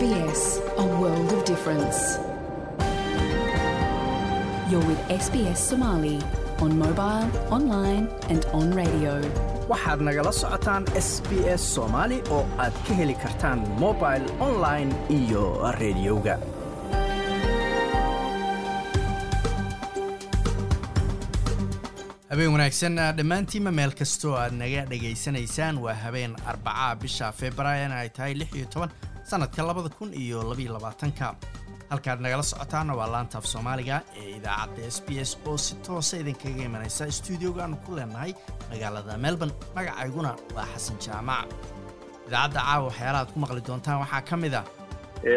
[0.00, 0.42] SBS,
[0.76, 1.98] a world of difference.
[4.70, 6.18] You're with SBS Somali
[6.60, 9.12] on mobile, online, and on radio.
[9.72, 11.30] waxaad nagala socotaan s b
[11.60, 15.44] s soomaali oo aad ka heli kartaan mobil online iyo
[15.80, 16.36] rediyoga
[22.30, 28.34] habeen wanaagsan dhammaantiinma meel kastoo aad naga dhegaysanaysaan waa habeen arbacaa bisha februaarina ay tahay
[29.28, 31.26] sannadka labada kun iyo labaiyo labaatanka.
[31.90, 36.14] Halkaad nagala socotaana waa laanta af soomaaliga ee idaacadda s b s oo si toosa
[36.22, 38.32] idinkaga imanaysa stuudiogaanu ku leenahay
[38.70, 39.54] magaalada melbourne.
[39.76, 41.46] Magacayguna waa xasan jaamac.
[42.28, 44.64] Idaacadda caawa waxyaalaha ad ku maqli doontaan waxaa ka mid ah.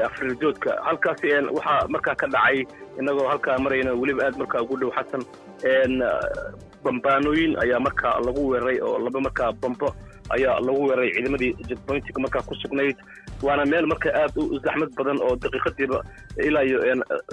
[0.07, 1.19] Afridoodka halkaas
[1.57, 2.57] waxaa markaa ka dhacay
[2.99, 5.21] innagoo halkaa marayna weliba aad markaa ugu dhow xasan.
[6.83, 9.87] Bambaanooyin ayaa markaa lagu weeraray oo laba markaa bambo
[10.35, 12.97] ayaa lagu weeraray ciidamadii jekboyntiga markaa ku sugnayd
[13.43, 15.99] waana meel marka aad u zaxmad badan oo daqiiqadiiba
[16.47, 16.79] ilaa iyo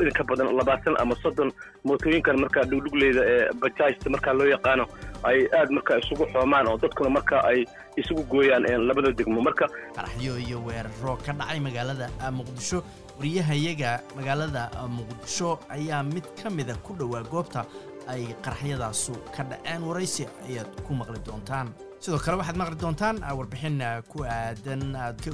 [0.06, 1.50] inka badan labaatan ama soddon
[1.84, 4.84] mootooyinkan markaa dhugdhugleyda ee bajaajta markaa loo yaqaano
[5.30, 7.64] ay aad markaa isugu xoomaan oo dadkuna markaa ay
[7.96, 9.40] isugu gooyaan labada degmo.
[9.42, 12.06] Marka qaraxyo iyo weeraro ka dhacay magaalada
[12.38, 12.78] muqdisho.
[13.18, 14.62] Wariyahayaga magaalada
[14.96, 17.64] muqdisho ayaa mid ka mida ku dhowaa goobta
[18.12, 21.72] ay qaraxyadaasu ka dhaceen waraysi ayaad ku maqli doontaan
[22.06, 23.78] sidoo kale waxaad maqli doontaan warbixin
[24.12, 24.82] ku aadan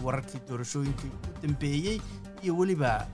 [0.06, 1.98] wararkii doorashooyinkii u dambeeyey
[2.42, 3.06] iyo weliba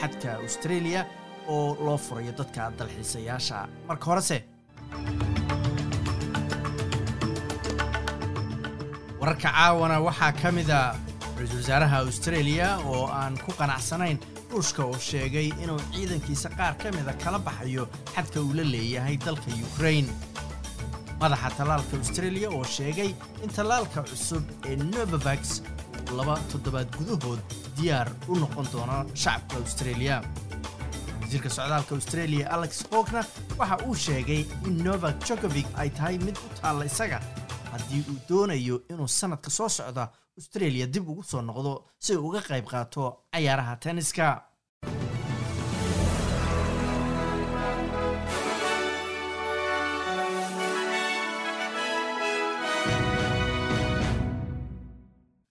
[0.00, 1.06] xadka australia
[1.48, 3.68] oo loo furayo dadka dalxiisayaasha.
[3.88, 4.38] Marka horese
[9.20, 10.78] wararka caawana waxaa ka mida
[11.38, 14.18] ra'iisul wasaaraha australia oo aan ku qanacsanayn
[14.50, 19.50] ruushka oo sheegay inuu ciidankiisa qaar ka mida kala baxayo xadka uu la leeyahay dalka
[19.68, 20.06] ukrain
[21.20, 23.10] madaxa tallaalka australia oo sheegay
[23.44, 25.42] in tallaalka cusub ee novavax
[26.10, 27.40] uu laba toddobaad gudahood
[27.76, 30.16] diyaar u noqon doono shacabka australia.
[31.20, 33.20] Wasiirka socdaalka australia alex hogna
[33.58, 37.18] waxa uu sheegay in novak jokovic ay tahay mid u taalla isaga
[37.72, 40.04] haddii uu doonayo inuu sannadka soo socda
[40.38, 41.72] australia dib ugu soo noqdo
[42.04, 43.02] si uu uga qayb qaato
[43.32, 44.26] cayaaraha tenniska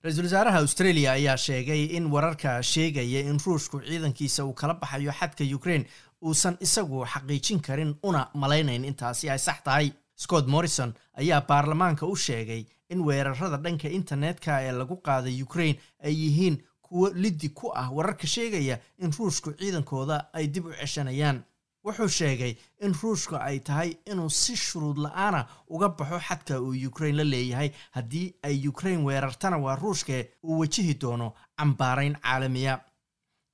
[0.06, 5.44] ra'iisul wasaaraha australia ayaa sheegay in wararka sheegaya in ruushku ciidankiisa uu kala baxayo xadka
[5.58, 5.86] ukraine
[6.26, 9.88] uusan isagu xaqiijin karin una malaynayn intaasi ay sax tahay.
[10.24, 16.14] Scott morrison ayaa baarlamaanka u sheegay in weerarada dhanka internetka ee lagu qaaday ukraine ay
[16.22, 21.44] yihiin kuwo liddi ku ah wararka sheegaya in ruushku ciidankooda ay dib u ceshanayaan
[21.86, 22.54] wuxuu sheegay
[22.86, 27.70] in ruushku ay tahay inuu si shuruud la'aana uga baxo xadka uu ukraine la leeyahay.
[27.92, 32.82] Haddii ay ukraine weerartana waa ruushke uu wajihi doono cambaarayn caalamiya.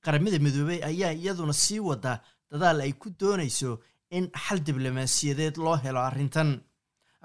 [0.04, 3.78] Qaramada midoobey ayaa iyaduna sii wada dadaal ay ku doonayso
[4.10, 6.60] in xal diblomaasiyadeed loo helo arrintan.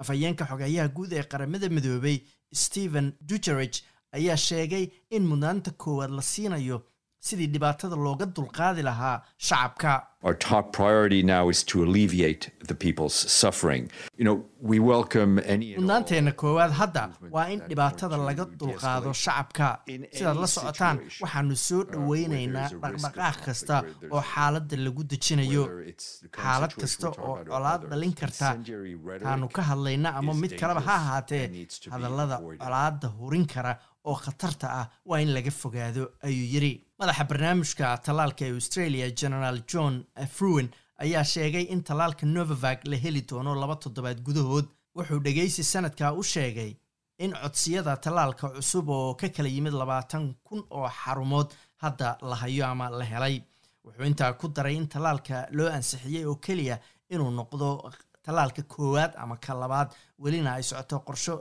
[0.00, 2.16] Afhayeenka xogeeyaha guud ee qaramada midoobey
[2.52, 3.82] stephen dujerich
[4.12, 6.76] ayaa sheegay in mudnaanta koowaad la siinayo
[7.20, 10.02] sidii dhibaatada looga dulqaadi lahaa shacabka.
[10.22, 13.88] Our top priority now is to alleviate the people's suffering.
[14.18, 19.12] You know, we welcome any and all mudnaanteenna koowaad hadda waa in dhibaatada laga dulqaado
[19.24, 19.68] shacabka.
[20.18, 23.76] sidaad la socotaan waxaanu soo uh, where dhoweynaynaa there's a risk of dhaqdhaqaaq kasta
[24.10, 25.64] oo xaaladda lagu dejinayo.
[26.42, 28.48] xaalad kasta oo colaad dhalin karta.
[29.26, 31.44] taanu ka hadlayna ama mid kaleba ha ahaatee
[31.94, 33.72] hadallada colaadda hurin kara
[34.04, 39.58] oo khatarta ah waa in laga fogaado ayuu yidhi madaxa barnaamijka tallaalka ee australia general
[39.72, 39.94] john
[40.36, 40.68] fruin
[41.04, 44.66] ayaa sheegay in tallaalka novavac la heli doono laba toddobaad gudahood.
[44.96, 46.70] Wuxuu dhegaysi sanadka u sheegay
[47.18, 51.48] in codsiyada tallaalka cusub oo ka kala yimid labaatan kun oo xarumood
[51.82, 53.36] hadda la hayo ama la helay.
[53.84, 56.76] Wuxuu intaa ku daray in tallaalka loo ansixiyey oo keliya
[57.10, 57.68] inuu noqdo
[58.24, 59.88] tallaalka koowaad ama ka labaad
[60.22, 61.34] welina ay socoto qorsho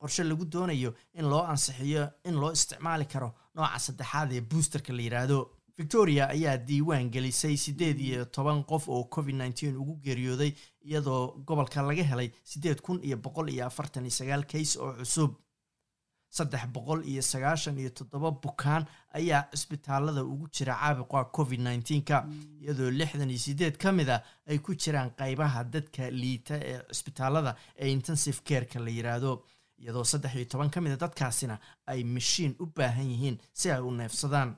[0.00, 5.02] qorshe lagu doonayo in loo ansixiyo in loo isticmaali karo nooca saddexaad ee boosterka la
[5.06, 5.38] yidhaahdo
[5.80, 10.52] victoria ayaa diiwaan gelisay siddeed iyo toban qof oo covid nneteen ugu geeriyooday
[10.88, 15.32] iyadoo gobolka laga helay siddeed kun iyo boqol iyo afartan iyo sagaal kays oo cusub.
[16.36, 18.84] Saddex boqol iyo sagaashan iyo toddoba bukaan
[19.18, 22.16] ayaa cisbitaalada ugu jira caabuqa covid nneteen-ka
[22.62, 27.56] iyadoo lixdan iyo sideed ka mid a ay ku jiraan qaybaha dadka liita ee cisbitaalada
[27.82, 29.32] ee intensive careka la yiraahdo
[29.80, 33.80] iyadoo saddex iyo toban ka mid a dadkaasina ay mashiin u baahan yihiin si ay
[33.80, 34.56] u neefsadaan.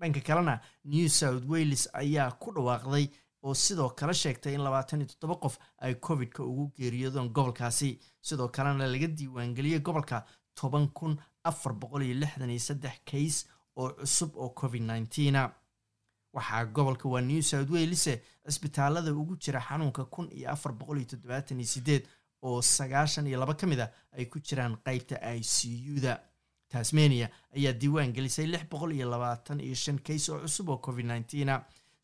[0.00, 3.06] Dhanka kalena new south wales ayaa ku dhawaaqday
[3.42, 7.98] oo sidoo kale sheegtay in labaatan iyo toddoba qof ay covid-ka ugu geeriyoodeen gobolkaasi.
[8.20, 10.24] Sidoo kalena laga diiwaangeliyey gobolka
[10.54, 15.52] toban kun afar boqol iyo lixdan iyo saddex kays oo cusub oo covid nneteena
[16.34, 21.06] waxaa gobolka waa new south walese cisbitaalada ugu jira xanuunka kun iyo afar boqol iyo
[21.06, 22.08] toddobaatan iyo sideed
[22.46, 23.86] oo sagaashan iyo laba ka mid a
[24.16, 25.56] ay ku jiraan qeybta i c
[25.96, 26.14] u-da.
[26.68, 31.06] Tasmania ayaa diiwaan gelisay lix boqol iyo labaatan iyo shan kays oo cusub oo covid
[31.06, 31.54] nneteena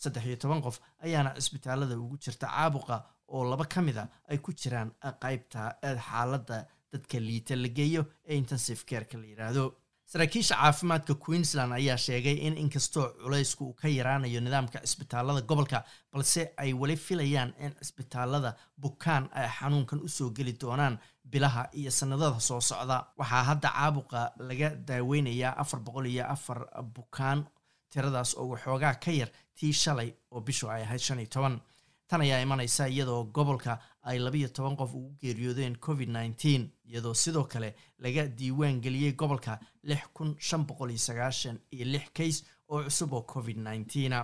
[0.02, 0.76] saddex iyo toban qof
[1.06, 2.96] ayaana cisbitaalada ugu jirta caabuqa
[3.34, 4.90] oo laba ka mid a ay ku jiraan
[5.25, 5.60] qeybta
[6.06, 6.58] xaaladda
[6.93, 9.64] dadka liita la geeyo ee intensive careka la yidhaahdo
[10.12, 16.42] saraakiisha caafimaadka queensland ayaa sheegay in inkastoo culaysku uu ka yaraanayo nidaamka cisbitaalada gobolka balse
[16.56, 18.50] ay weli filayaan in cisbitaalada
[18.82, 20.98] bukaan ay xanuunkan u soo geli doonaan
[21.30, 23.06] bilaha iyo sanadada soo socda.
[23.18, 26.58] Waxaa hadda caabuqa laga daaweynayaa afar boqol iyo afar
[26.96, 27.46] bukaan
[27.92, 31.60] tiradaas oo waxoogaa ka yar tii shalay oo bishu ay ahayd shan iyo toban.
[32.08, 33.78] Tan ayaa imanaysa iyadoo gobolka
[34.08, 39.58] ay labiyo toban qof ugu geeriyoodeen covid nneteen iyadoo sidoo kale laga diiwaan geliyey gobolka
[39.82, 42.37] lix kun shan boqol iyo sagaashan iyo lix kays
[42.69, 44.19] oo cusub oo covid nneteena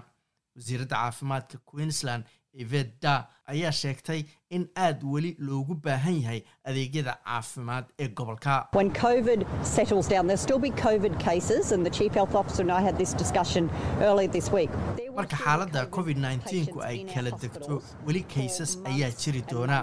[0.57, 2.25] wasiiradda caafimaadka queensland
[2.65, 3.15] eveda
[3.53, 4.21] ayaa sheegtay
[4.57, 8.55] in aad weli loogu baahan yahay adeegyada caafimaad ee gobolka.
[8.73, 9.41] When COVID
[9.75, 12.97] settles down, there'll still be COVID cases, and the Chief Health Officer and I had
[13.03, 13.71] this discussion
[14.01, 14.71] earlier this week.
[14.97, 19.79] There will marka xaaladda COVID nneteen-ku ay kala degto weli kaysas ayaa jiri doona.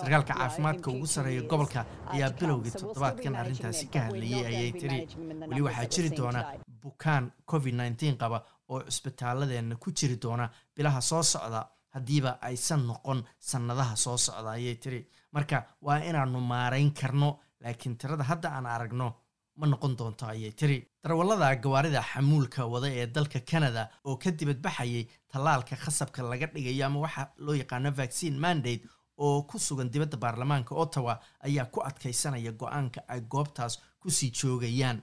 [0.00, 1.80] sarkaalka caafimaadka ugu sarreeya gobolka
[2.14, 6.40] ayaa bilowgii toddobaadkan arrintaasi ka hadlayay ayay tiri the weli waxaa jiri doona
[6.84, 7.74] bukaan covid
[8.22, 8.38] qaba
[8.74, 10.46] oo cisbitaaladeenna ku jiri doona
[10.76, 11.60] bilaha soo socda
[11.96, 15.00] haddiiba aysan noqon sannadaha soo socda ayay tiri.
[15.32, 17.30] Marka waa inaanu maarayn karno
[17.62, 19.08] laakiin tirada hadda aan aragno
[19.56, 20.78] ma noqon doonto ayay tiri.
[21.02, 26.98] Darawallada gawaarida xamuulka wada ee dalka canada oo ka dibadbaxayay tallaalka khasabka laga dhigayo ama
[27.04, 28.82] waxa loo yaqaano vaccine mandate
[29.24, 31.14] oo ku sugan dibadda baarlamaanka ottawa
[31.46, 34.98] ayaa ku adkaysanaya go'aanka ay goobtaas ku sii joogayaan.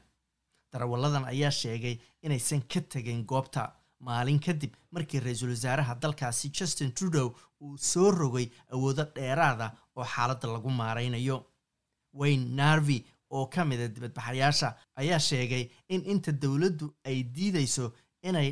[0.71, 3.63] Darawalladan ayaa sheegay inaysan ka tegin goobta
[4.07, 7.27] maalin kadib markii ra'iisul wasaaraha dalkaasi justin trudeau
[7.61, 11.37] uu soo rogay awoodo dheeraada oo xaaladda lagu maaraynayo
[12.21, 12.97] wayne narvi
[13.37, 14.69] oo ka mida dibadbaxayaasha
[15.01, 15.63] ayaa sheegay
[15.93, 17.85] in inta dowladdu ay diidayso
[18.29, 18.49] inay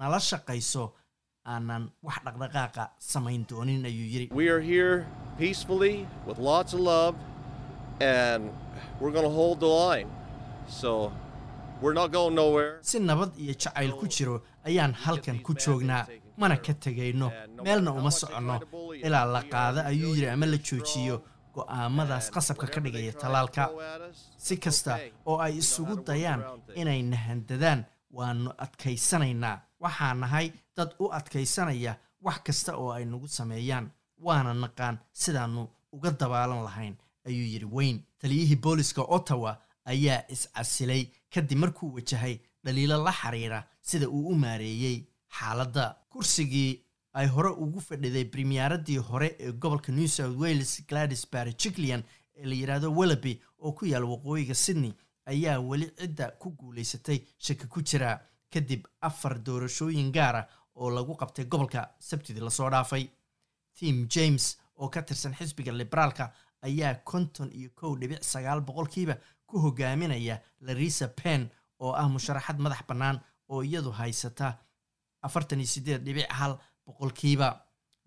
[0.00, 0.84] nala shaqayso
[1.52, 4.94] aanan wax dhaqdhaqaaqa samayn doonin ayuu yidhi We are here
[5.38, 5.94] peacefully
[6.26, 7.14] with lots of love,
[8.00, 8.42] and
[9.00, 10.08] we're going to hold the line.
[10.80, 10.90] So
[11.82, 12.72] we're not going nowhere.
[12.82, 16.04] si nabad iyo jacayl ku jiro ayaan halkan ku joognaa
[16.40, 17.28] mana ka tegayno
[17.64, 18.56] meelna uma soconno.
[19.06, 21.16] ilaa la qaado ayuu yidhi ama la joojiyo
[21.54, 23.62] go'aamadaas qasabka ka dhigaya tallaalka
[24.44, 24.92] si kasta
[25.26, 26.42] oo ay isugu dayaan
[26.80, 27.80] inay nahandadaan
[28.16, 29.56] waannu adkaysanaynaa.
[29.80, 31.92] Waxaa nahay dad u adkaysanaya
[32.26, 33.86] wax kasta oo ay nagu sameeyaan.
[34.26, 35.62] Waana naqaan sidaannu
[35.92, 36.94] uga dabaalan lahayn
[37.28, 39.52] ayuu yidhi wayne taliyihii booliska ottawa
[39.84, 41.02] ayaa is-casilay.
[41.34, 42.34] Kadib markuu wajahay
[42.68, 44.96] dhaliilo la xiriira sida uu u maareeyey
[45.38, 45.84] xaaladda.
[46.12, 46.84] Kursigii
[47.18, 52.02] ay hore ugu fadhiday primiyaaradii hore ee gobolka new south wales gladys barjiclian
[52.36, 54.92] ee la yidhaahdo wellaby oo ku yaal waqooyiga sydney
[55.26, 58.20] ayaa weli cidda ku guulaysatay shaki ku jira.
[58.52, 63.08] Kadib afar doorashooyin gaara oo lagu qabtay gobolka sabtidii la soo dhaafay.
[63.74, 66.32] Tim james oo ka tirsan xisbiga liberaalka
[66.62, 69.14] ayaa konton iyo kow dhibic sagaal boqolkiiba
[69.46, 71.48] ku hogaaminaya larisa penn
[71.80, 74.58] oo ah musharaxad madax bannaan oo iyadu haysata
[75.22, 77.48] afartan iyo siddeed dhibic hal boqolkiiba.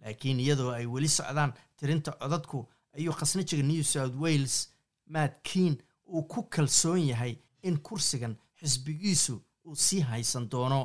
[0.02, 4.56] Laakiin iyadoo ay weli socdaan tirinta codadku ayuu khasnajiga new south wales
[5.14, 5.78] matt keen
[6.14, 9.36] uu ku kalsoon yahay in kursigan xisbigiisu
[9.66, 10.82] uu sii haysan doono.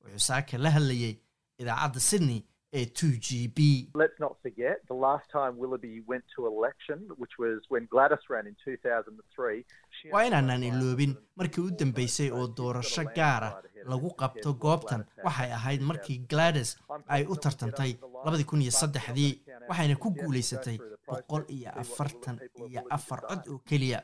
[0.00, 1.14] Wuxuu saaka la hadlayay
[1.58, 2.40] idaacadda sydney
[2.78, 3.58] ee two g b
[4.02, 8.46] Let's not forget the last time Willoughby went to election, which was when Gladys ran
[8.50, 9.64] in 2003.
[9.96, 13.50] she waa inaanaan iloobin markii u 4 dambeysay oo doorasho gaara
[13.92, 16.26] lagu qabto goobtan waxay ahayd markii 2000.
[16.32, 16.70] gladys
[17.14, 17.92] ay u tartantay
[18.24, 19.32] labadii kun iyo saddexdii
[19.68, 20.76] waxayna ku guulaysatay
[21.08, 22.36] boqol iyo afartan
[22.68, 24.00] iyo afar cod oo keliya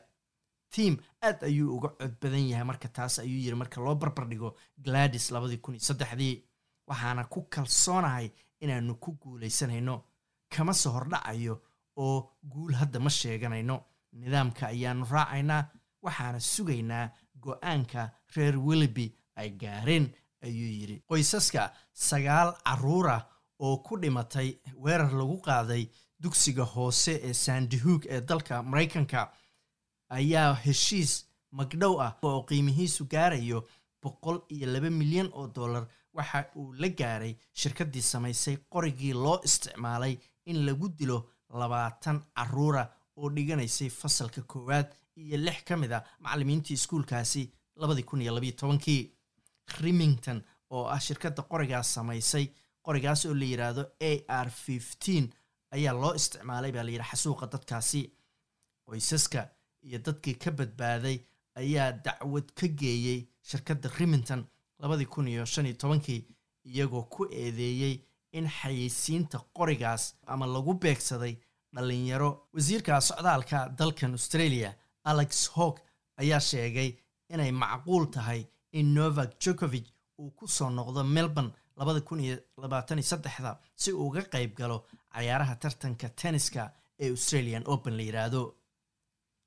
[0.75, 0.95] tiim
[1.29, 4.50] aad ayuu uga cod badan yahay marka taas ayuu yidhi marka loo barbar dhigo
[4.87, 6.35] gladys labadii kun iyo saddexdii
[6.91, 8.29] waxaana ku kalsoonahay
[8.64, 9.95] inaanu ku guulaysanayno
[10.54, 11.54] kama soo hordhacayo
[11.97, 12.16] oo
[12.52, 13.76] guul hadda ma sheeganayno.
[14.12, 15.62] Nidaamka ayaanu raacaynaa
[16.04, 17.11] waxaana sugaynaa
[17.45, 19.07] go'aanka reer willoughby
[19.40, 20.07] ay gaareen
[20.45, 20.97] ayuu yidhi.
[21.09, 23.16] Qoysaska sagaal caruura
[23.59, 24.49] oo ku dhimatay
[24.83, 25.85] weerar lagu qaaday
[26.23, 29.21] dugsiga hoose ee sandihoog ee dalka maraykanka
[30.09, 31.12] ayaa heshiis
[31.59, 33.59] magdhow ah oo qiimihiisu gaarayo
[34.02, 40.14] boqol iyo laba milyan oo dollar waxa uu la gaaray shirkaddii samaysay qorigii loo isticmaalay
[40.50, 41.19] in lagu dilo
[41.61, 42.85] labaatan caruura
[43.16, 44.88] oo dhiganaysay fasalka koowaad
[45.23, 47.42] iyo lix ka mid a macallimiintii iskuulkaasi
[47.76, 49.02] labadii kun iyo labayo tobankii.
[49.81, 50.38] Remington
[50.71, 52.47] oo ah shirkadda qorigaas samaysay
[52.87, 54.12] qorigaas oo la yidhaahdo a
[54.47, 55.25] r fifteen
[55.75, 58.02] ayaa loo isticmaalay baa layidhi xasuuqa dadkaasi.
[58.87, 59.40] Qoysaska
[59.87, 61.19] iyo dadkii ka badbaaday
[61.61, 64.45] ayaa dacwad ka geeyey shirkadda remington
[64.83, 66.21] labadii kun iyo shan iyo tobankii
[66.71, 67.95] iyagoo ku eedeeyey
[68.39, 71.35] in xayeysiinta qorigaas ama lagu beegsaday
[71.75, 72.31] dhalinyaro.
[72.55, 74.71] Wasiirka socdaalka dalkan australia
[75.11, 75.77] alex hawk
[76.21, 76.91] ayaa sheegay
[77.33, 78.41] inay macquul tahay
[78.79, 79.89] in novak jokovich
[80.21, 83.51] uu ku soo noqdo melbourne labada kun iyo labaatan iyo saddexda
[83.83, 84.79] si uu uga qayb galo
[85.15, 86.62] cayaaraha tartanka tenniska
[87.03, 88.43] ee australian open la yidhaahdo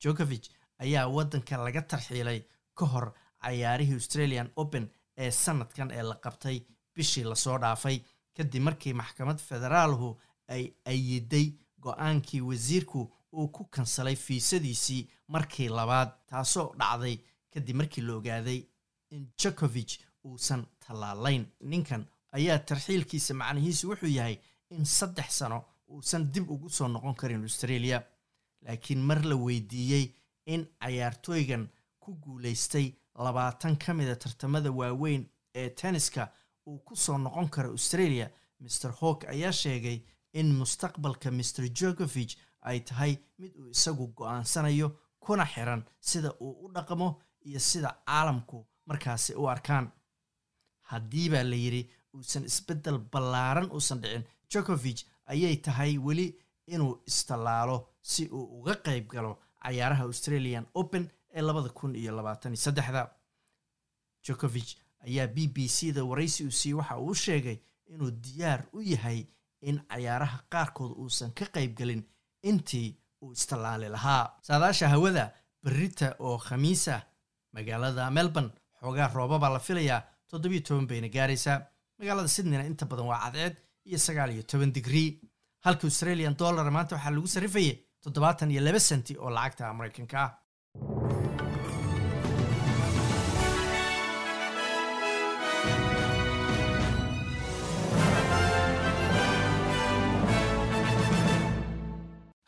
[0.04, 0.48] jokovich
[0.84, 2.40] ayaa waddanka laga tarxiilay
[2.78, 3.08] ka hor
[3.44, 4.86] cayaarihii australian open
[5.18, 6.58] ee sanadkan ee la qabtay
[6.96, 7.98] bishii la soo dhaafay
[8.38, 10.10] kadib markii maxkamad federaalhu
[10.48, 11.48] ay ayiday
[11.84, 13.02] go'aankii wasiirku
[13.38, 17.16] uu ku kansalay fiisadiisii markii labaad taasoo dhacday
[17.54, 18.60] kadib markii la ogaaday
[19.12, 19.94] in jokovich
[20.26, 21.46] uusan tallaalayn.
[21.62, 24.38] Ninkan ayaa tarxiilkiisa macnihiisu wuxuu yahay
[24.70, 28.02] in saddex sano uusan dib ugu soo noqon karin australia.
[28.62, 30.06] Laakiin mar la weydiiyey
[30.46, 31.70] in cayaartooygan
[32.00, 32.88] ku guulaystay
[33.26, 35.24] labaatan ka mida tartamada waaweyn
[35.56, 36.24] ee tenniska
[36.68, 38.28] uu ku soo noqon karo australia
[38.60, 39.98] mr hawk ayaa sheegay
[40.34, 44.88] in mustaqbalka mr jokovich ay tahay mid uu isagu go'aansanayo
[45.20, 47.08] kuna xiran sida uu u dhaqmo
[47.48, 49.88] iyo sida caalamku markaasi u arkaan.
[50.92, 51.82] Haddii baa la yidhi
[52.16, 56.28] uusan isbeddel ballaaran uusan dhicin jokovich ayay tahay weli
[56.74, 59.32] inuu istallaalo si uu uga qayb galo
[59.64, 63.02] cayaaraha australian open ee labada kun iyo labaatan saddexda
[64.26, 64.72] jokovich
[65.06, 67.58] ayaa b b c da waraysi uu siiyey waxa uu sheegay
[67.94, 69.20] inuu diyaar u yahay
[69.62, 72.04] in cayaaraha qaarkood uusan ka qaybgelin
[72.50, 72.90] intii
[73.22, 74.24] uu istallaali lahaa.
[74.42, 75.32] Saadaasha hawada
[75.64, 77.02] berita oo khamiis ah
[77.54, 81.60] magaalada melbourne xoogaa roobabaa la filayaa toddobiyo toban bayna gaaraysaa
[82.00, 83.56] magaalada sydneyna inta badan waa cadceed
[83.90, 85.10] iyo sagaal iyo toban digrii
[85.66, 90.32] halka australian dollar maanta waxaa lagu sarrifayay toddobaatan iyo laba senti oo lacagta maraykanka ah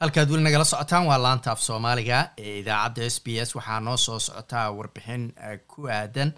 [0.01, 3.55] halkaad weli nagala socotaan waa laanta af soomaaliga ee idaacadda s b s.
[3.55, 5.23] Waxaa noo soo socotaa warbixin
[5.71, 6.33] ku aadan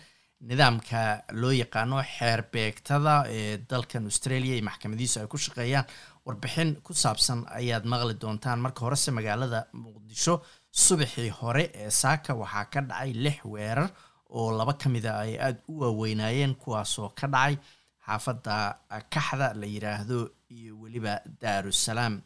[0.49, 0.99] nidaamka
[1.41, 5.85] loo yaqaano xeer beegtada ee dalkan australia iyo maxkamadiisu ay ku shaqeeyaan.
[6.25, 8.59] Warbixin ku saabsan ayaad maqli doontaan.
[8.65, 10.33] Marka horese magaalada muqdisho
[10.71, 13.89] subaxii hore ee saaka waxaa ka dhacay lix weerar
[14.29, 17.55] oo laba ka mida ay aada u waaweynaayeen kuwaasoo ka dhacay
[18.05, 18.55] xaafadda
[19.13, 20.17] kaxda la yiraahdo
[20.57, 22.21] iyo weliba daarusalaam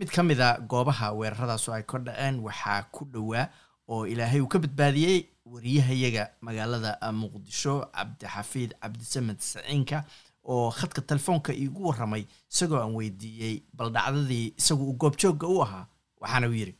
[0.00, 3.46] mid ka mid a goobaha weeraradaasoo ay ka dhaceen waxaa ku dhowaa
[3.88, 5.18] oo ilaahay uu ka badbaadiyey
[5.52, 10.04] wariyahayaga magaalada muqdisho cabdixafiid cabdisamed saciinka
[10.44, 15.86] oo khadka telefoonka iigu waramay isagoo aan weydiiyey bal dhacdadii isagu uu goobjoogga u ahaa
[16.20, 16.74] waxaana u yidhi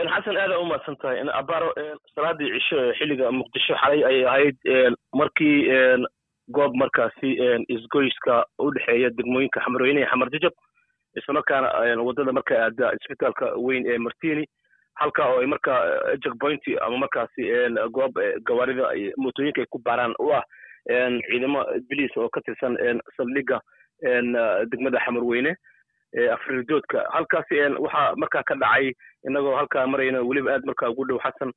[0.00, 1.74] xasan aada u mahadsan tahay abaaro
[2.14, 4.56] salaadii cisho ee xilliga muqdisho xalay ayay ahayd
[5.20, 5.58] markii
[6.56, 7.28] goob markaasi
[7.74, 10.52] isgoyska u dhexeeya degmooyinka xamarweyne iyo xamar jajab
[11.16, 14.44] islamarkaana waddada marka aada isbitaalka weyn ee martini
[14.94, 15.78] halka oo markaa
[16.24, 17.42] jackpointy ama markaasi
[17.96, 20.44] goob gawaarida mootooyinka ay ku baaraan u ah
[21.30, 22.76] ciidamo biliis oo ka tirsan
[23.16, 23.60] saldhigga
[24.70, 25.54] degmada xamarweyne
[26.36, 27.54] afridoodka halkaasi
[27.86, 28.92] waxaa markaa ka dhacay
[29.28, 31.52] inagoo halkaa marayna weliba aad markaa ugu dhow xasan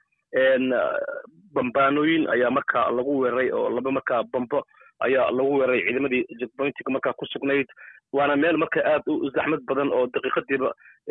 [1.54, 4.64] bambaanooyin ayaa markaa lagu weeraray oo laba markaa bambo
[5.00, 7.68] ayaa lagu weeraray ciidamadii jackpointiga markaa ku sugnayd
[8.17, 10.70] waana meel marka aad u zaxmad badan oo daqiiqadiiba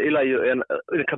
[0.09, 0.63] ilaa iyo in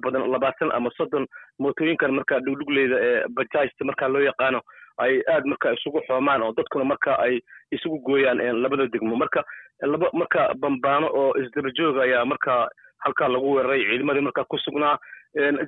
[0.07, 1.27] badan labaatan ama soddon
[1.59, 4.61] mootooyinkan markaa dhugdhugleyda ee bajajta markaa loo yaqaano
[5.05, 7.41] ay aad marka isugu xoomaan oo dadkuna marka ay
[7.77, 9.17] isugu gooyaan labada degmo.
[9.17, 9.43] Marka
[9.93, 12.69] laba marka bambaano oo isdaba jooga ayaa markaa
[13.05, 14.97] halkaa lagu weeraray ciidamadii markaa ku sugnaa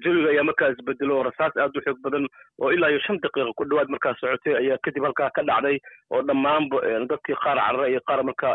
[0.05, 2.29] jawiga ayaa markaa isbedelo rasaas aad u xoog badan
[2.63, 5.79] oo ilaa iyo shan daqiiqa ku dhowaad markaa socotay ayaa kadib halkaa ka dhacday
[6.11, 6.77] oo dhammaanba
[7.11, 8.55] dadkii qaar carara iyo qaar markaa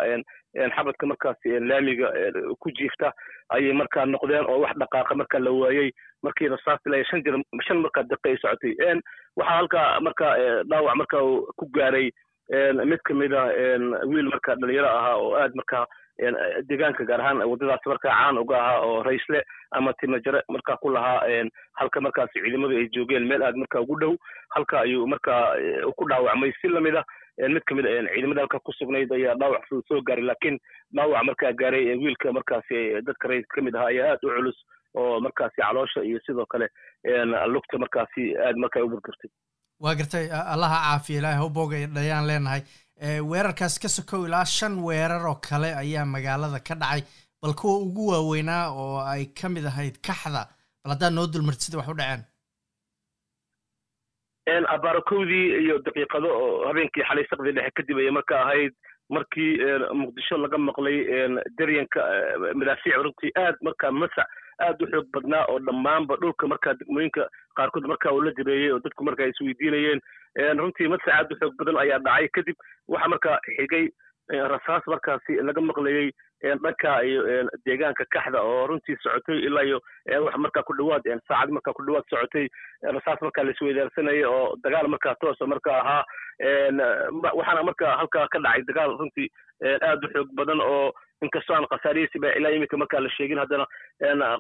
[0.75, 2.12] xabadka markaasi laamiga
[2.60, 3.13] ku jiifta
[3.50, 5.91] ayay markaa noqdeen oo wax dhaqaaqa markaa la waayey
[6.24, 7.36] markii rasaas ilaa shan jir
[7.67, 9.01] shan markaa daqiiqa ay socotay.
[9.38, 10.34] Waxaa halkaa markaa
[10.70, 11.22] dhaawac markaa
[11.58, 12.12] ku gaaray.
[12.86, 13.43] Mid ka mid a
[14.12, 15.86] wiil markaa dhalinyaro ahaa oo aad markaa
[16.67, 19.41] deegaanka gaar ahaan waddadaas markaa caan uga ahaa oo raysle
[19.72, 21.24] ama timajare markaa ku lahaa
[21.79, 23.27] halka markaas ciidamadu ay joogeen.
[23.27, 24.13] Meel aad markaa ugu dhow
[24.55, 25.55] halka ayuu markaa
[25.98, 26.51] ku dhaawacmay.
[26.62, 27.03] Si la mid a
[27.50, 30.57] mid ka mid a ciidamada halka ku sugnayd ayaa dhaawac fudud soo gaaray laakiin
[30.95, 34.60] dhaawac markaa gaaray wiilka markaasi dadka rays ka mid ahaa ayaa aad u culus
[35.01, 36.67] oo markaasi caloosha iyo sidoo kale
[37.53, 39.31] lugta markaasi aad markaa u burburtay.
[39.83, 42.62] Waa gartay allaha caafiya ilaahay hawbooga dhayaan leenahay.
[43.31, 47.01] Weerarkaas ka sokow ilaa shan weerar oo kale ayaa magaalada ka dhacay.
[47.41, 50.43] Bal kuwa ugu waaweynaa oo ay ka mid ahayd kaxda
[50.83, 52.21] bal haddaad noo dulmarti sida wax u dhaceen
[54.48, 56.31] abaarakoodii iyo daqiiqado
[56.67, 58.74] habeenkii xalay saqdii dhexe kadib ayay marka ahayd
[59.10, 59.60] markii
[59.93, 60.98] muqdisho laga maqlay
[61.57, 62.01] daryanka
[62.55, 64.27] madaafiic runtii aad markaa masac
[64.60, 68.79] aad u xoog badnaa oo dhammaanba dhulka markaa degmooyinka qaarkood markaa uu la jireeyey oo
[68.79, 70.01] dadku markaa isweydiinayeen
[70.60, 72.27] runtii masac aad u xoog badan ayaa dhacay.
[72.33, 72.55] Kadib
[72.88, 73.89] waxaa markaa xigay
[74.53, 77.21] rasaas markaasi laga maqlayey dhanka iyo
[77.65, 79.79] deegaanka kaxda oo runtii socotay ilaa iyo
[80.25, 82.48] wax markaa ku dhawaad saacad markaa ku dhawaad socotay
[82.81, 86.03] rasaas markaa la isweydaarsanayay oo dagaal markaa toosa marka ahaa
[86.41, 89.29] waxaana markaa halkaa ka dhacay dagaal runtii
[89.89, 93.65] aad u xoog badan oo inkastoo aan khasaarihiisiba ilaa iminka markaa la sheegin haddana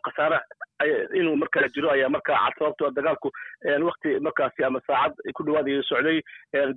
[0.05, 0.39] khasaare
[1.19, 3.31] inuu markaa jiro ayaa markaa cad sababtoo dagaalku
[3.89, 6.21] wakti markaasi ama saacad ku dhawaad ayuu socday.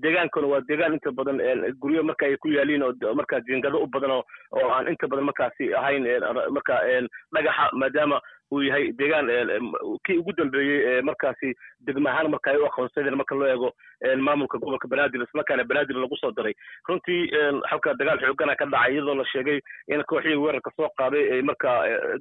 [0.03, 1.41] Deegaankuna waa deegaan inta badan
[1.81, 5.73] guryo marka ay ku yaaliin oo markaa jingado u badan oo aan inta badan markaasi
[5.75, 6.05] ahayn
[6.59, 6.81] marka
[7.35, 8.21] dhagaxa maadaama
[8.53, 9.29] uu yahay deegaan
[10.07, 11.55] kii ugu dambeeyey markaasi
[11.87, 13.71] degma ahaan marka ay u aqoonsadeen marka loo eego
[14.27, 16.55] maamulka gobolka banaadir islamarkaana banaadir lagu soo daray.
[16.89, 17.21] Runtii
[17.71, 19.59] halka dagaal xoogana ka dhacay iyadoo la sheegay
[19.89, 21.77] in kooxihii weerarka soo qaaday ay markaa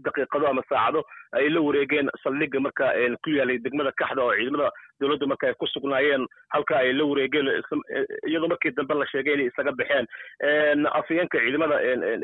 [0.05, 1.03] daqiiqado ama saacado
[1.39, 2.91] ay la wareegeen saldhigga marka
[3.23, 4.71] ku yaalay degmada kaxda oo ciidamada
[5.03, 7.47] dowladda marka ay ku sugnaayeen halka ay la wareegeen
[8.31, 10.07] iyadoo markii dambe la sheegay inay isaga baxeen.
[10.99, 11.77] Afhayeenka ciidamada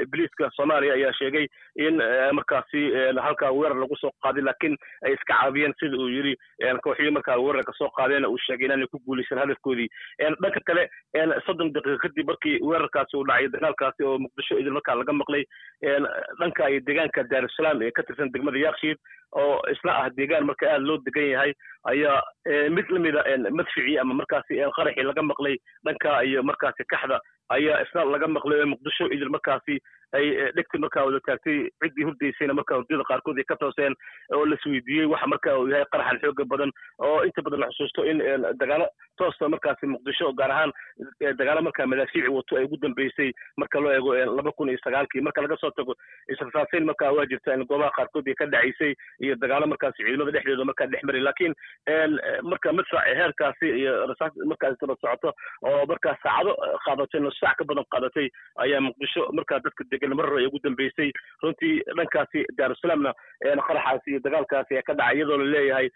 [0.06, 1.46] ibliiska soomaaliya ayaa sheegay
[1.76, 2.02] in
[2.40, 2.82] markaasi
[3.28, 6.36] halka weerar lagu soo qaaday laakiin ay iska caabiyeen sida uu yidhi
[6.84, 9.90] kooxihii markaa weerarka soo qaadeen uu sheegay inaanay ku guulaysan hadafkoodii
[10.44, 10.84] dhanka kale
[11.46, 15.44] soddon daqiiqa kadib markii weerarkaasi uu dhacay dagaalkaasi oo muqdisho idin markaa laga maqlay
[16.40, 18.98] dhanka iyo deegaanka daarusalaam ee ka tirsan degmada yakshiid
[19.42, 21.52] oo isna ah deegaan marka aad loo degan yahay
[21.92, 22.18] ayaa
[22.78, 23.24] mid lamida
[23.60, 25.56] madficii ama markaasi qaraxii laga maqlay
[25.86, 27.20] dhanka iyo markaasi kaxda
[27.58, 29.80] ayaa isna laga maqlay oo muqdisho idil markaasi
[30.18, 30.26] ay
[30.58, 33.96] dhegti markaa wada taagtay ciddii hurdaysayna markaa hurdada qaarkood ay ka tooseen
[34.38, 36.72] oo lasweydiiyey waxa marka uu yahay qaraxan xooga badan
[37.10, 38.22] oo inta badan la xusuusto in
[38.64, 38.88] dagaalo
[39.22, 40.72] toosta markaasi muqdisho gaar ahaan
[41.42, 45.42] dagaalo markaa madaafiici wato ay ugu dambeysay marka loo eego laba kun iyo sagaalkii marka
[45.46, 45.96] laga soo tago
[46.36, 50.66] israsaaseyn markaa waa jirta in goobaha qaarkood ay ka dhacaysay iyo dagaalo markaasi ciidamada dhexdooda
[50.72, 51.54] markaa dhex maray laakiin
[52.52, 55.34] marka madfac heerkaasi iyo rasaas markaasi daba socoto
[55.70, 58.28] oo markaa saacado qaadatay nus ka badan qaadatay
[58.66, 61.12] ayaa muqdisho markaa dadka marar ay ugu dambeysay
[61.44, 63.14] runtii dhankaasi daarusalaamna
[63.68, 65.90] qaraxaasi iyo dagaalkaasi ayaa ka dhacay iyadoo la leeyahay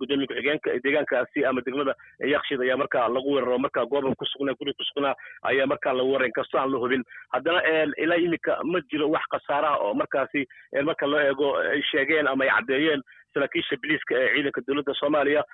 [0.00, 1.94] gudoomiye ku-xigeenka deegaankaasi ama degmada
[2.34, 5.14] yakshid ayaa markaa lagu weeraro markaa gooba ku sugnaa guri ku sugnaa
[5.52, 7.04] ayaa markaa la weeraray inkastoo aan la hubin.
[7.32, 7.60] Haddana
[8.04, 10.46] ilaa iminka ma jiro wax khasaaraha oo markaasi
[10.84, 13.02] marka loo eego ay sheegeen ama ay caddeeyeen
[13.38, 15.44] saraakiisha biliiska ee ciidanka dowladda soomaaliya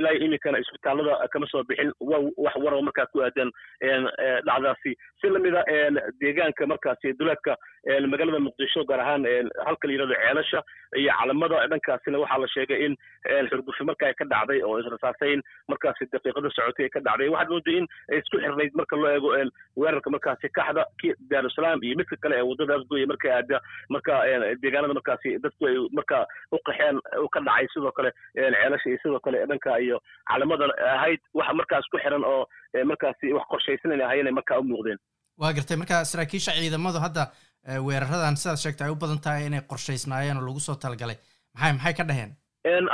[0.00, 1.92] ilaa iminkana isbitaalada kama soo bixin
[2.44, 3.50] wax waro markaa ku aadan
[4.48, 4.92] dhacdaasi.
[5.20, 5.64] Si lamida
[6.20, 7.56] deegaanka markaasi duleedka
[8.12, 9.24] magaalada muqdisho gaar ahaan
[9.66, 10.62] halka la yiraahdo ceelasha
[10.96, 12.94] iyo calamada dhankaasina waxaa la sheegay in
[13.50, 15.40] xurgufi markaa ka dhacday oo israsaasayn
[15.72, 17.28] markaasi daqiiqada socotay ay ka dhacday.
[17.34, 19.28] Waxaad mooday in ay isku xirnayd marka loo eego
[19.82, 20.82] weerarka markaasi kaxda
[21.32, 23.60] daarusalaam iyo midka kale ee waddada afgoya marka aada
[23.96, 24.12] marka
[24.62, 26.22] deegaanada markaasi dadku ay markaa
[26.52, 26.96] u qaxeen
[27.34, 29.96] ka dhacay sidoo kale ceelasha iyo sidoo kale dhanka iyo
[30.30, 31.20] calamadan ahayd.
[31.38, 32.40] Wax markaa isku xiran oo
[32.92, 34.98] markaasi wax qorshaysan inay ahayen markaa u muuqdeen.
[35.42, 37.24] Waa gartay marka saraakiisha ciidamadu hadda
[37.66, 41.16] weeraradan sidaad sheegta ay u badan tahay inay qorshaysnaayeen oo lagu soo talagalay
[41.54, 42.32] maxay maxay ka dhaheen?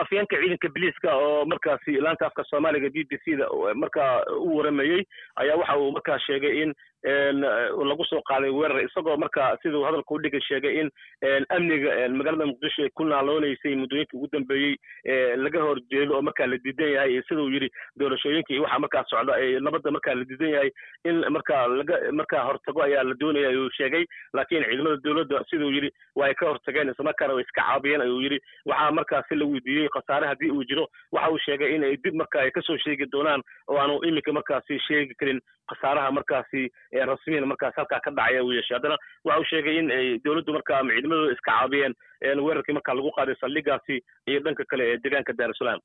[0.03, 3.47] Afyeenka ciidanka biliiska oo markaasi laanta afka soomaaliga b b c da
[3.83, 5.03] markaa u waramayey
[5.43, 6.71] ayaa waxa uu markaa sheegay in
[7.05, 10.91] lagu soo qaaday weerar isagoo markaa siduu hadalka udhigay sheegay in
[11.57, 16.93] amniga magaalada muqdisho ay ku naaloonaysay muddooyinkii ugu dambeeyey laga horjeedo oo markaa la diidan
[16.97, 17.69] yahay siduu yidhi
[18.01, 20.71] doorashooyinka iyo waxa markaa socda nabadda markaa la diidan yahay
[21.05, 24.05] in markaa laga markaa hortago ayaa la doonaya ayuu sheegay.
[24.35, 25.91] Laakiin ciidamada dowladda siduu yidhi
[26.25, 28.41] ay ka hortageen islamarkaana way iska caabiyeen ayuu yidhi.
[28.67, 32.41] Waxaa markaasi la weydiiyey khasaare haddii uu jiro waxa uu sheegay in ay dib marka
[32.41, 35.41] ay ka soo sheegi doonaan oo aanu iminka markaasi sheegi karin
[35.73, 36.63] khasaaraha markaasi
[37.11, 38.97] rasmiyan markaas halkaa ka dhacaya uu yeeshay haddana
[39.29, 41.95] waxa uu sheegay in ay dowladdu markaa ama ciidamadooda iska caabiyeen
[42.47, 43.97] weerarkii markaa lagu qaaday saldhigaasi
[44.31, 45.81] iyo dhanka kale ee deegaanka daarusalaam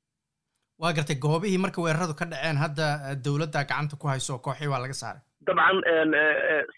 [0.84, 2.86] waa gartay goobihii marka weeraradu ka dhaceen hadda
[3.26, 5.80] dowladda gacanta ku hayso kooxii waa laga saaray dabcan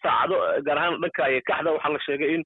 [0.02, 2.44] saacado gaar ahaan dhanka kaxda waxaa la sheegay in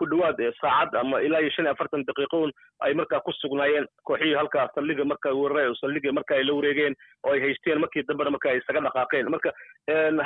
[0.00, 2.50] ku dhawaad saacad ama ilaa iyo shan iyo afartan daqiiqoon
[2.86, 6.94] ay markaa ku sugnaayeen kooxihii halkaa saldhiga marka weeraray oo saldhiga marka ay la wareegeen
[7.24, 9.30] oo ay haysteen markii dambena marka ay isaga dhaqaaqeen.
[9.34, 9.50] Marka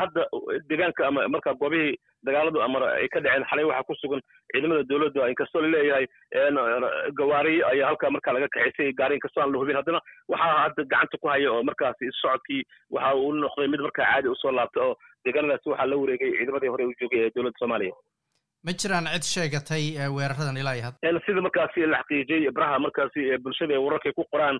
[0.02, 0.22] hadda
[0.70, 1.94] deegaanka ama marka goobihii
[2.28, 6.06] dagaaladu ama ay ka dhaceen xalay waxaa ku sugan ciidamada dowladda inkastoo la leeyahay
[7.20, 9.76] gawaari ayaa halkaa marka laga kaxaysay gaari inkastoo aan la hubin.
[9.80, 14.28] Haddana waxaa hadda gacanta ku haya oo markaasi socodkii waxa uu noqday mid markaa caadi
[14.28, 17.96] u soo laabta oo deegaanadaasi waxaa la wareegay ciidamadii hore u joogay ee dowladda soomaaliya.
[18.68, 19.85] Ma jiraan cid sheegatay
[20.16, 24.56] weeraradan ilaa iyo hadda sida markaasi la xaqiijiyey baraha markaasi bulshada ee wararkay ku qoraan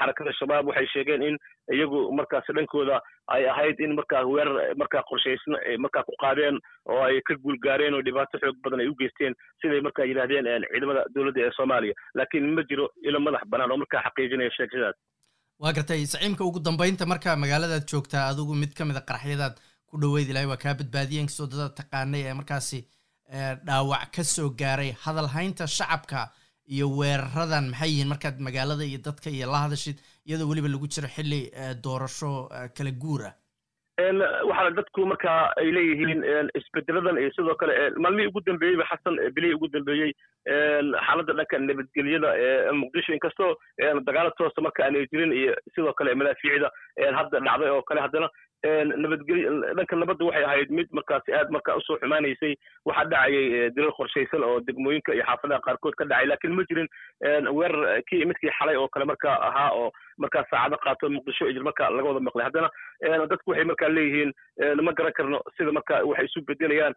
[0.00, 1.36] xarakada shabaab waxay sheegeen in
[1.76, 2.96] iyagu markaasi dhankooda
[3.36, 6.56] ay ahayd in markaa weerar markaa qorshaysna markaa ku qaadeen
[6.92, 11.02] oo ay ka guulgaareen oo dhibaato xoog badan ay u geysteen siday markaa yidhahdeen ciidamada
[11.16, 11.94] dowladda ee soomaaliya.
[12.20, 14.96] Laakiin ma jiro ilo madax bannaan oo markaa xaqiijinaya sheegashadaas
[15.64, 19.54] waa gartay saciimka ugu dambeynta marka magaaladaad joogtaa adigu mid ka mid a qaraxyadaad
[19.90, 22.80] ku dhaweyd ilahay waa kaa badbaadiyeen kastoo dadaad taqaanay ee markaasi
[23.68, 26.28] dhaawac ka soo gaaray hadalhaynta shacabka
[26.76, 27.70] iyo weeraradan.
[27.72, 29.96] Maxay yihiin markaad magaalada iyo dadka iyo la hadashid
[30.28, 31.40] iyadoo weliba lagu jiro xilli
[31.84, 32.32] doorasho
[32.76, 33.34] kala guur ah?
[34.48, 36.20] Waxaana dadku markaa ay leeyihiin
[36.60, 37.72] isbedeladan iyo sidoo kale
[38.04, 40.12] maalmihii ugu dambeeyeyba xasan bilihii ugu dambeeyey
[41.06, 43.50] xaaladda dhanka nabadgelyada ee muqdisho inkastoo
[44.08, 46.68] dagaalo toosa marka aanay jirin iyo sidoo kale madaafiicda
[47.18, 48.28] hadda dhacday oo kale haddana
[48.64, 53.92] nabadgelyo dhanka nabadda waxay ahayd mid markaasi aad markaa u soo xumaanaysay waxaa dhacayay dilal
[53.98, 56.26] qorshaysan oo degmooyinka iyo xaafadaha qaarkood ka dhacay.
[56.26, 56.88] Laakiin ma jirin
[57.54, 61.90] weerar kii midkii xalay oo kale markaa ahaa oo markaa saacado qaato muqdisho ijir marka
[61.90, 62.44] laga wada maqlay.
[62.48, 64.32] Haddana dadku waxay markaa leeyihiin
[64.82, 66.94] ma garan karno sida marka waxay isu bedelayaan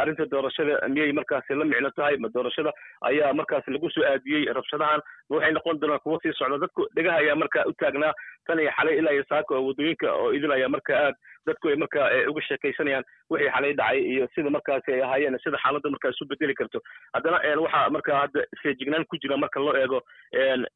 [0.00, 2.72] arrinta doorashada miyay markaasi la micno tahay ma doorashada
[3.10, 5.00] ayaa markaasi lagu soo aadiyey rabshadahan.
[5.28, 6.58] Ma waxay noqon doonaan kuwo sii socda.
[6.64, 8.12] Dadku dhegaha ayaa markaa u taagnaa
[8.46, 11.14] tan iyo xalay ilaa iyo saaka oo waddooyinka oo idil ayaa marka aad
[11.46, 15.90] dadku ay markaa uga sheekaysanayaan wixii xalay dhacay iyo sida markaasi ay ahaayeen sida xaaladda
[15.94, 16.78] markaa isu bedeli karto.
[17.14, 19.98] Haddana waxaa markaa hadda feejignaan ku jira marka loo eego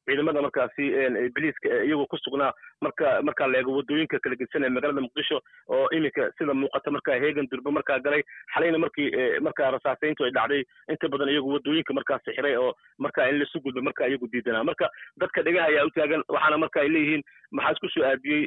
[0.06, 0.84] ciidamada markaasi
[1.36, 2.52] biliiska iyagoo ku sugnaa
[2.86, 5.38] marka markaa la eego waddooyinka kala gedsan ee magaalada muqdisho
[5.76, 8.22] oo iminka sida muuqata markaa heegan durbe markaa galay
[8.54, 9.08] xalayna markii
[9.48, 10.62] markaa rasaasayntu ay dhacday.
[10.92, 14.64] Inta badan iyagu waddooyinka markaasi xiray oo markaa in lasu gudbo marka iyagu diidanaa.
[14.70, 14.90] Marka
[15.22, 17.22] dadka dhegaha ayaa u taagan waxaana marka ay leeyihiin
[17.56, 18.42] maxaa isku soo aadiyey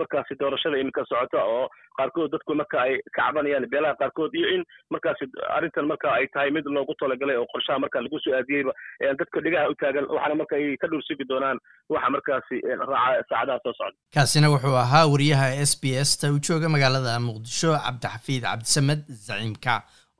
[0.00, 1.64] markaasi doorashada iminka socota oo
[1.98, 4.62] qaarkood dadku marka ay ka cabanayaan beelaha qaarkood iyo in
[4.94, 5.24] markaasi
[5.56, 8.72] arrintan marka ay tahay mid loogu talagalay oo qorshaha marka lagu soo aadiyeyba
[9.20, 11.58] dadka dhegaha u taagan waxaana marka ay ka dhowr sugi doonaan
[11.96, 12.56] waxa markaasi
[12.92, 13.96] raaca saacadaha soo socda.
[14.18, 19.74] Kaasina wuxuu ahaa wariyaha s b s ta u jooga magaalada muqdisho cabdixafiid cabdisamed zaciimka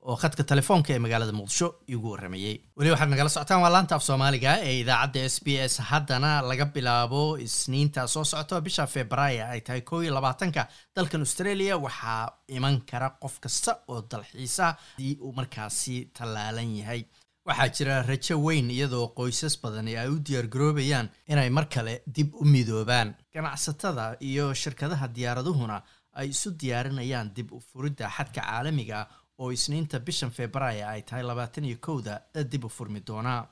[0.08, 4.02] oo khadka telefoonka ee magaalada muqdisho igu warramayey weli waxaad nagala socotaan waa laanta af
[4.08, 5.74] soomaaliga ee idaacadda s b s.
[5.90, 10.62] Haddana laga bilaabo isniinta soo socto bisha februaayo ay tahay koo iyo labaatanka
[10.96, 11.74] dalkan australia.
[11.86, 12.22] Waxaa
[12.56, 17.02] iman kara qof kasta oo dalxiisa haddii uu markaasi tallaalan yahay.
[17.46, 22.44] Waxaa jira rajo weyn iyadoo qoysas badani ay u diyaargaroobayaan inay mar kale dib u
[22.44, 23.08] midoobaan.
[23.34, 25.76] Ganacsatada iyo shirkadaha diyaaraduhuna
[26.20, 28.98] ay isu diyaarinayaan dib u furidda xadka caalamiga
[29.40, 32.14] oo isniinta bishan februaayo ay tahay labaatan iyo kowda
[32.50, 33.42] dib u furmi doonaa.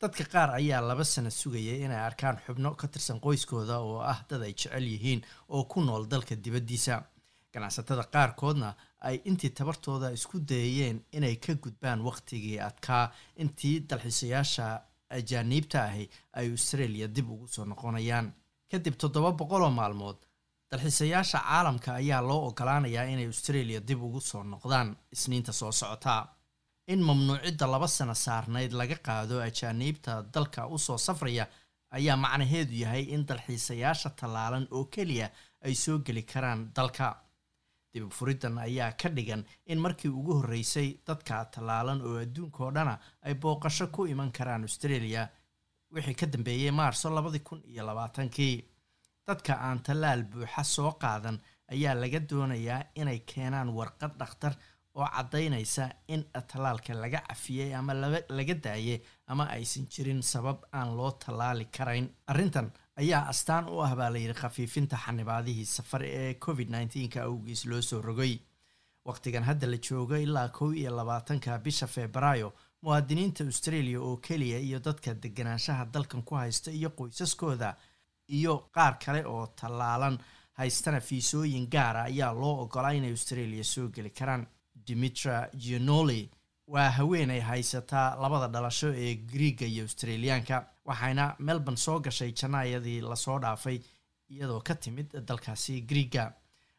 [0.00, 4.42] Dadka qaar ayaa laba sano sugayay inay arkaan xubno ka tirsan qoyskooda oo ah dad
[4.42, 5.20] ay jecel yihiin
[5.54, 6.94] oo ku nool dalka dibaddiisa.
[7.52, 8.70] Ganacsatada qaarkoodna
[9.08, 13.04] ay intii tabartooda isku dayayeen inay ka gudbaan wakhtigii adkaa.
[13.42, 14.66] Intii dalxiisayaasha
[15.10, 16.04] ajaaniibta ahi
[16.38, 18.32] ay australia dib ugu soo noqonayaan.
[18.70, 20.16] Kadib toddoba boqol oo maalmood
[20.72, 26.26] dalxiisayaasha caalamka ayaa loo ogolaanayaa inay australia dib ugu soo noqdaan isniinta soo socota.
[26.88, 31.46] In mamnuucidda laba sano saarnayd laga qaado ajaaniibta dalka u soo safraya
[31.90, 35.30] ayaa macnaheedu yahay in dalxiisayaasha tallaalan oo keliya
[35.64, 37.16] ay soo geli karaan dalka.
[37.94, 42.98] Dib furiddan ayaa ka dhigan in markii ugu horreysay dadka tallaalan oo adduunka oo dhana
[43.22, 45.28] ay booqasho ku iman karaan australia
[45.94, 48.54] wixii ka dambeeyey maarso labadii kun iyo labaatankii
[49.26, 51.38] dadka aan tallaal buuxa soo qaadan
[51.72, 54.54] ayaa laga doonayaa inay keenaan warqad dhakhtar
[54.94, 57.94] oo caddaynaysa in tallaalka laga cafiyey ama
[58.28, 62.08] laga daayay ama aysan jirin sabab aan loo tallaali karayn.
[62.26, 67.82] Arrintan ayaa astaan u ah baa layidhi khafiifinta xanibaadihii safar ee covid nneteen-ka awgiis loo
[67.82, 68.34] soo rogay.
[69.06, 72.52] Waqtigan hadda la joogo ilaa kow iyo labaatanka bisha febraayo
[72.82, 77.76] muwaadiniinta australia oo keliya iyo dadka deganaanshaha dalkan ku haysta iyo qoysaskooda
[78.38, 80.18] iyo qaar kale oo tallaalan.
[80.58, 84.46] Haystana fiisooyin gaara ayaa loo ogolaa inay australia soo geli karaan.
[84.86, 86.30] Dimitra gianoli
[86.66, 93.16] waa haweenay haysataa labada dhalasho ee griiga iyo australiyaanka waxayna melbourne soo gashay janaayadii la
[93.16, 93.78] soo dhaafay
[94.30, 96.32] iyadoo ka timid dalkaasi griiga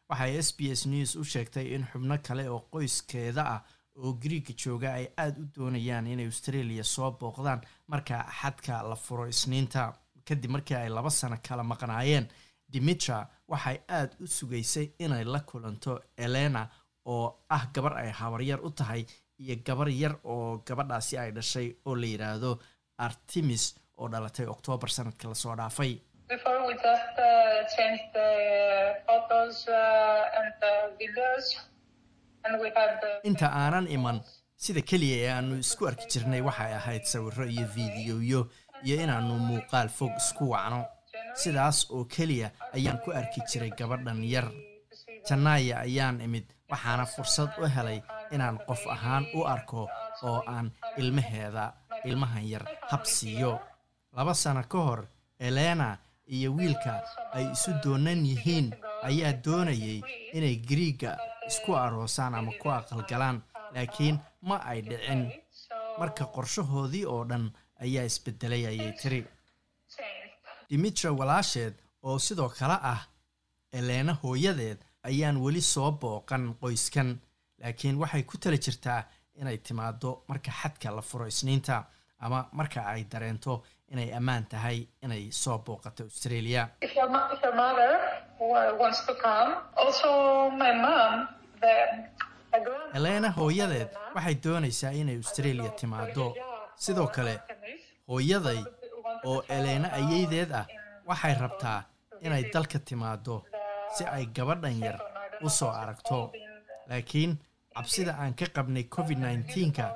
[0.08, 3.60] waxay s b s news u sheegtay in xubno kale oo qoyskeeda ah
[3.96, 9.26] oo griiga jooga ay aada u doonayaan inay australia soo booqdaan marka xadka la furo
[9.28, 9.92] isniinta
[10.28, 12.26] kadib markii ay laba sano kala maqnaayeen
[12.72, 13.18] dimitra
[13.52, 15.92] waxay aada u sugaysay inay la kulanto
[16.24, 16.62] elena
[17.12, 19.02] oo ah gabar ay habaryar u tahay
[19.42, 22.50] iyo gabar yar oo gabadhaasi ay dhashay oo la yidhaahdo
[23.06, 23.64] artemis
[23.98, 25.92] oo dhalatay oktoobar sanadka la soo dhaafay.
[26.30, 26.38] Uh,
[32.44, 34.18] uh, the inta aanan iman
[34.64, 38.40] sida keliya ee aanu isku arki jirnay waxay ahayd sawirro iyo fiidiyoyo
[38.84, 40.84] iyo inaannu muuqaal fog isku wacno.
[41.34, 44.48] Sidaas oo keliya ayaan ku arki jiray gabadhan yar.
[45.28, 48.02] Jannaaya ayaan imid waxaana fursad u helay
[48.34, 49.88] inaan qof ahaan u arko
[50.22, 51.72] oo aan ilmaheeda
[52.04, 53.60] ilmahan yar hab siiyo.
[54.16, 55.00] Laba sano ka hor
[55.38, 58.72] elena iyo wiilka ay isu doonan yihiin
[59.08, 60.00] ayaa doonayay
[60.32, 61.16] inay gariigga
[61.48, 63.42] isku aroosaan ama ku aqalgalaan
[63.74, 65.32] laakiin ma ay dhicin.
[65.98, 67.52] Marka qorshahoodii oo dhan
[67.84, 69.20] ayaa isbedelay ayay tiri
[70.70, 71.74] dimitra walaasheed
[72.08, 73.00] oo sidoo kale ah
[73.78, 77.10] eleena hooyadeed ayaan weli soo booqan qoyskan
[77.60, 79.00] laakiin waxay ku tala jirtaa
[79.40, 81.76] inay timaado marka xadka la furo isniinta
[82.24, 83.54] ama marka ay dareento
[83.92, 86.62] inay ammaan tahay inay soo booqato australia.
[92.98, 96.26] Eleena hooyadeed waxay doonaysaa inay australia timaado
[96.84, 97.34] sidoo kale
[98.12, 98.60] hooyaday
[99.28, 100.66] oo eleena ayeydeed ah
[101.08, 101.80] waxay rabtaa
[102.24, 103.36] inay dalka timaado
[103.96, 104.98] si ay gabadhan yar
[105.46, 106.30] u soo aragto.
[106.88, 107.32] Laakiin
[107.74, 109.86] cabsida aan ka qabnay covid 19ka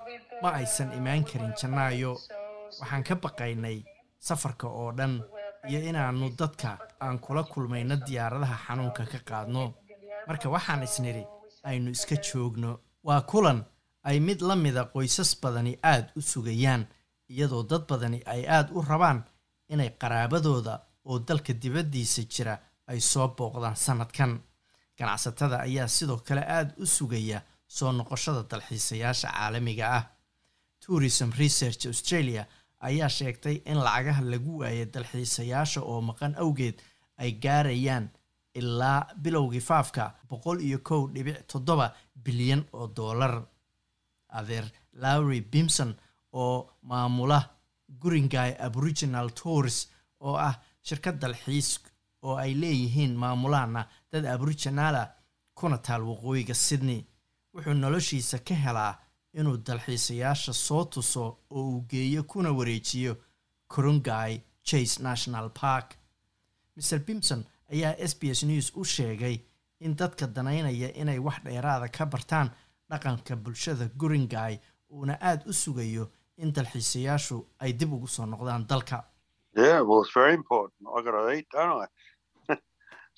[0.43, 2.13] ma aysan imaan karin jannaayo
[2.81, 3.79] waxaan ka baqaynay
[4.27, 5.15] safarka oo dhan
[5.69, 6.71] iyo inaannu dadka
[7.05, 9.65] aan kula kulmayno diyaaradaha xanuunka ka qaadno.
[10.27, 11.25] Marka waxaan isnidhi
[11.69, 12.71] aynu iska joogno.
[13.07, 13.61] Waa kulan
[14.09, 16.83] ay mid la mida qoysas badani aad u sugayaan
[17.33, 19.21] iyadoo dad badani ay aad u rabaan
[19.73, 20.75] inay qaraabadooda
[21.09, 22.55] oo dalka dibaddiisa jira
[22.91, 24.33] ay soo booqdaan sannadkan
[24.99, 27.41] ganacsatada ayaa sidoo kale aad u sugaya
[27.77, 30.05] soo noqoshada dalxiisayaasha caalamiga ah.
[30.87, 32.43] Tourism research australia
[32.89, 36.77] ayaa sheegtay in lacagaha lagu waayay dalxiisayaasha oo maqan awgeed
[37.23, 38.07] ay gaarayaan
[38.55, 41.87] ilaa bilowgii faafka boqol iyo kow dhibic toddoba
[42.25, 43.35] bilyan oo doolar
[44.39, 44.65] adeer
[45.03, 45.91] lowry bimson
[46.45, 46.57] oo
[46.91, 47.39] maamula
[48.03, 49.77] guringay aboriginal tours
[50.27, 50.55] oo ah
[50.87, 51.69] shirkad dalxiis
[52.27, 55.03] oo ay leeyihiin maamulaana dad aboriginala
[55.59, 57.01] kuna taal waqooyiga sydney.
[57.55, 58.93] Wuxuu noloshiisa ka helaa
[59.39, 63.13] inuu dalxiisayaasha soo tuso oo uu geeyo kuna wareejiyo
[63.73, 65.95] kurungay chase national park.
[66.77, 69.37] Mr bimson ayaa s b s news u sheegay
[69.81, 72.51] in dadka danaynaya inay wax dheeraada ka bartaan
[72.91, 74.59] dhaqanka bulshada guringay
[74.91, 76.05] uuna aad u sugayo
[76.43, 78.99] in dalxiisayaashu ay dib ugu soo noqdaan dalka.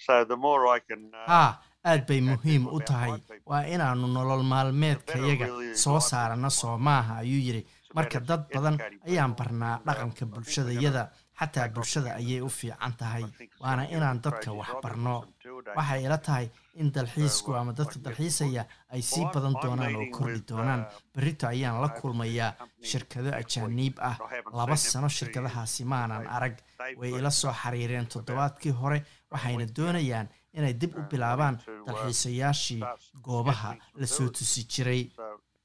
[0.08, 1.50] Uh, haa
[1.84, 3.10] aad bay muhiim u tahay.
[3.50, 7.62] waa inaannu nolol maalmeedkayaga soo saarana soo maaha ayuu yidhi.
[7.94, 8.76] Marka dad badan
[9.08, 11.02] ayaan barnaa dhaqanka bulshadayada
[11.40, 13.24] xataa bulshada ayay u fiican tahay
[13.62, 15.16] waana inaan dadka wax barno.
[15.76, 16.46] waxay ila tahay
[16.80, 18.62] in dalxiisku ama dadka dalxiisaya
[18.94, 20.82] ay sii badan doonaan oo kordhi doonaan.
[21.14, 22.52] berrito ayaan la kulmayaa
[22.88, 24.16] shirkado ajaaniib ah.
[24.58, 26.56] Laba sano shirkadahaasi maanan arag.
[27.00, 28.98] way ila soo xiriireen toddobaadkii hore.
[29.32, 32.82] Waxayna doonayaan inay dib u bilaabaan dalxiisayaashii
[33.26, 33.70] goobaha
[34.00, 35.02] la soo tusi jiray.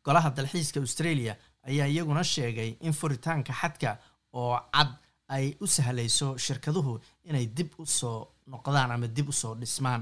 [0.06, 1.34] Golaha dalxiiska australia
[1.70, 3.98] ayaa iyaguna sheegay in furitaanka xadka
[4.34, 4.90] oo cad
[5.36, 6.94] ay u sahlayso shirkaduhu
[7.30, 8.20] inay dib u soo
[8.52, 10.02] noqdaan ama dib u soo dhismaan.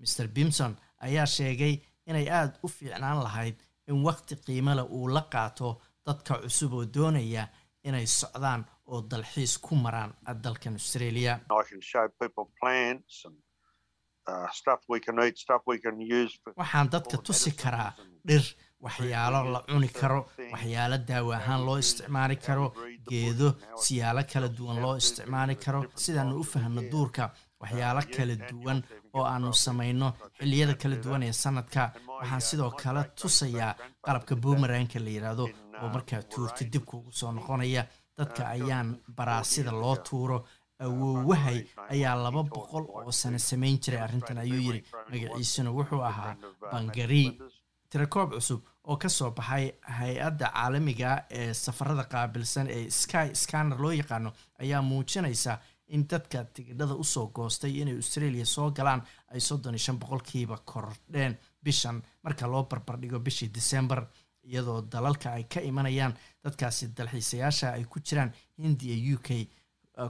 [0.00, 0.72] Mr bimson
[1.06, 1.74] ayaa sheegay
[2.10, 3.56] inay aada u fiicnaan lahayd
[3.88, 5.68] in waqti qiimale uu la qaato
[6.06, 7.44] dadka cusub oo doonaya
[7.88, 10.10] inay socdaan oo dalxiis ku maraan
[10.44, 11.32] dalkan australia.
[14.28, 14.48] Uh,
[16.56, 17.90] waxaan dadka tusi karaa
[18.28, 18.44] dhir
[18.86, 20.20] waxyaalo la cuni karo
[20.52, 22.66] waxyaalo daawo ahaan loo isticmaali karo
[23.10, 23.48] geedo
[23.82, 25.80] siyaalo kala duwan loo isticmaali karo.
[26.02, 27.24] sidaanu u fahno duurka
[27.62, 28.78] waxyaalo kala duwan
[29.16, 31.82] oo aanu samayno xilliyada kala duwan ee sanadka
[32.18, 33.72] waxaan sidoo kale tusayaa
[34.04, 35.44] qalabka boomeranka la yidhaahdo
[35.82, 37.82] oo markaa tuurta dib kuugu soo noqonaya
[38.18, 40.38] dadka ayaan baraa sida loo tuuro
[40.84, 41.58] awoowahay
[41.92, 44.80] ayaa laba boqol oo sano samayn jiray arrintan ayuu yidhi.
[45.10, 46.32] magaciisuna wuxuu ahaa
[46.72, 47.22] bangari.
[47.90, 53.92] tirakoob cusub oo ka soo baxay hay'adda caalamiga ee safarada qaabilsan ee sky scanner loo
[53.92, 54.30] yaqaano
[54.62, 59.02] ayaa muujinaysa in dadka tigidhada u soo goostay inay australia soo galaan
[59.34, 64.06] ay soddon iyo shan boqolkiiba kordheen bishan marka loo barbardhigo bishii december
[64.50, 69.28] iyadoo dalalka ay ka imanayaan dadkaasi dalxiisayaasha ay ku jiraan hindiya u k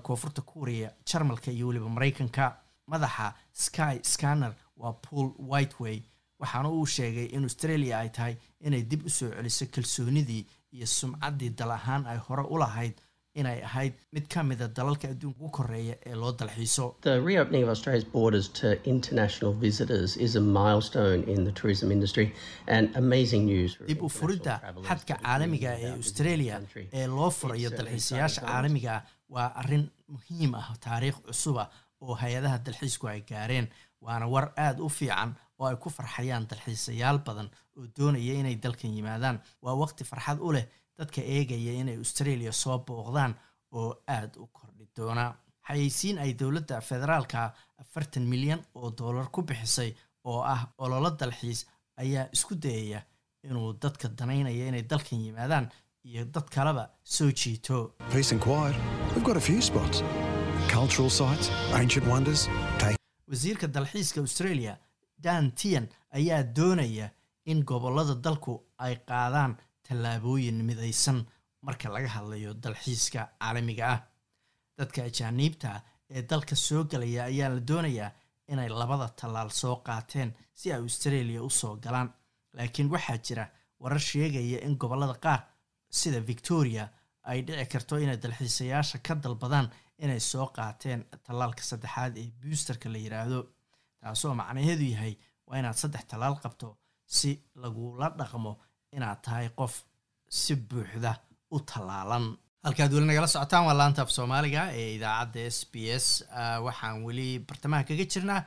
[0.03, 2.57] koonfurta kuuriya jarmalka iyo weliba maraykanka.
[2.87, 6.03] Madaxa sky scanner waa paul whiteway
[6.41, 8.35] waxaana uu sheegay in australia ay tahay
[8.67, 10.43] inay dib u soo celiso kalsoonidii
[10.77, 12.95] iyo sumcaddii dal ahaan ay hore u lahayd
[13.41, 17.69] inay ahayd mid ka mida dalalka adduunka ugu koreeya ee loo dalxiiso The reopening of
[17.75, 22.27] Australia's borders to international visitors is a milestone in the tourism industry
[22.67, 23.75] and amazing news.
[23.77, 24.55] for dib u furidda
[24.89, 26.57] xadka caalamiga ee australia
[27.01, 29.03] ee loo furayo dalxiisayaasha caalamiga ah
[29.37, 31.65] waa arrin muhiim ah taariikh cusuba
[32.07, 33.67] oo hay'adaha dalxiisku ay gaareen
[34.07, 38.93] waana war aada u fiican oo ay ku farxayaan dalxiisayaal badan oo doonaya inay dalkan
[38.97, 39.37] yimaadaan.
[39.63, 40.67] Waa waqti farxad u leh
[40.99, 43.33] dadka eegaya inay australia soo booqdaan
[43.79, 45.25] oo aada u kordhi doona.
[45.69, 47.39] Xayeysiin ay dowladda federaalka
[47.83, 49.91] afartan milyan oo dollar ku bixisay
[50.25, 51.61] oo ah ololo dalxiis
[52.03, 53.01] ayaa isku dayaya
[53.49, 55.67] inuu dadka danaynaya inay dalkan yimaadaan
[56.09, 57.79] iyo dad kaleba soo jiito.
[63.31, 64.73] Wasiirka dalxiiska australia
[65.25, 67.11] dan tian ayaa doonaya
[67.45, 69.57] in gobollada dalku ay qaadaan
[69.89, 71.19] tallaabooyin midaysan
[71.63, 74.01] marka laga hadlayo dalxiiska caalamiga ah.
[74.79, 78.11] Dadka ajaaniibta ee dalka soo gelaya ayaa la doonayaa
[78.53, 82.09] inay labada tallaal soo qaateen si ay australia u soo galaan.
[82.57, 83.45] Laakiin waxaa jira
[83.81, 85.41] warar sheegaya in gobollada qaar
[85.91, 86.85] sida victoria
[87.31, 92.99] ay dhici karto inay dalxiisayaasha ka dalbadaan inay soo qaateen tallaalka saddexaad ee buusterka la
[92.99, 93.39] yidhaahdo
[94.07, 95.15] taasoo macnaheedu yahay
[95.49, 96.69] waa inaad saddex tallaal qabto
[97.17, 97.31] si
[97.63, 98.53] lagula dhaqmo
[98.97, 99.75] inaad tahay qof
[100.41, 101.13] si buuxda
[101.55, 102.27] u tallaalan.
[102.67, 106.07] Halkaad weli nagala socotaan waa laanta af soomaaliga ee idaacadda s b s.
[106.67, 108.41] Waxaan weli bartamaha kaga jirnaa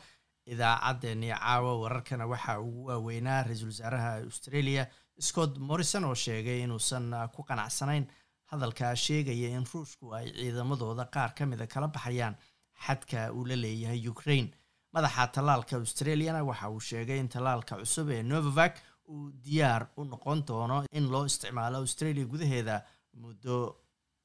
[0.53, 4.83] idaacaddeenii caawa wararkana waxaa ugu waaweynaa ra'iisul wasaaraha australia
[5.27, 8.05] scott morrison oo sheegay inuusan ku qanacsanayn
[8.51, 12.35] hadalkaa sheegaya in ruushku ay ciidamadooda qaar ka mida kala baxayaan
[12.85, 14.49] xadka uu la leeyahay ukraine
[14.93, 18.73] madaxa tallaalka australiana waxa uu sheegay in tallaalka cusub ee novavac
[19.13, 22.75] uu diyaar u noqon doono in loo isticmaalo australia gudaheeda
[23.21, 23.55] muddo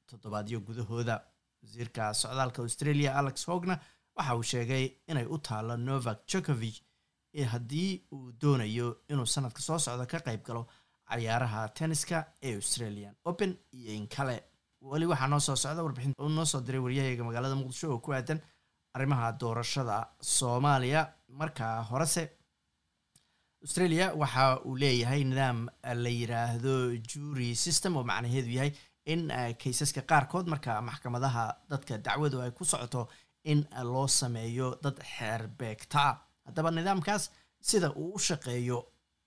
[0.09, 1.17] toddobaadyo gudahooda.
[1.63, 3.75] Wasiirka socdaalka australia alex hogna
[4.17, 6.79] waxa uu sheegay inay u taalo novak jokovich
[7.53, 10.63] haddii uu doonayo inuu sanadka soo socda ka qayb galo
[11.11, 14.37] cayaaraha tenniska ee australian open iyo in kale.
[14.91, 18.13] Weli waxaa noo soo socda warbixin uu noo soo diray waryahayaga magaalada muqdisho oo ku
[18.13, 18.41] aadan
[18.95, 21.03] arrimaha doorashada soomaaliya.
[21.29, 22.31] Markaa horese
[23.63, 25.69] australia waxa uu leeyahay nidaam
[26.05, 26.75] la yiraahdo
[27.11, 28.73] jury system oo macnaheedu yahay
[29.13, 29.23] in
[29.63, 33.09] kaysaska qaarkood marka maxkamadaha dadka dacwadu ay ku socoto
[33.45, 35.99] in loo sameeyo dad xeer beegta.
[36.09, 36.15] Ah
[36.47, 37.31] haddaba nidaamkaas
[37.61, 38.79] sida uu u shaqeeyo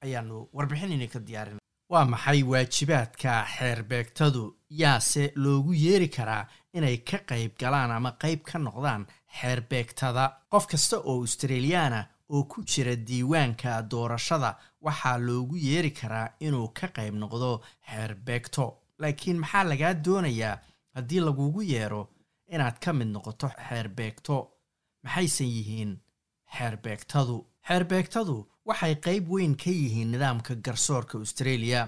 [0.05, 1.59] ayaanu warbixinayna ka diyaarin.
[1.91, 4.43] Waa maxay waajibaadka xeer beegtadu?
[4.69, 9.05] Yaase loogu yeeri karaa inay ka qayb galaan ama qayb ka noqdaan
[9.37, 12.01] xeer beegtada qof kasta oo australiyaana
[12.33, 14.51] oo ku jira diiwaanka doorashada
[14.85, 17.51] waxaa loogu yeeri karaa inuu ka qayb noqdo
[17.89, 18.65] xeer beegto
[19.01, 20.57] laakiin maxaa lagaa doonayaa
[20.95, 22.01] haddii lagugu yeero
[22.53, 24.35] inaad ka mid noqoto xeer beegto
[25.03, 25.91] maxaysan yihiin
[26.55, 27.37] xeer beegtadu
[27.67, 28.35] xeer beegtadu
[28.67, 31.81] waxay qayb weyn ka yihiin nidaamka garsoorka australia.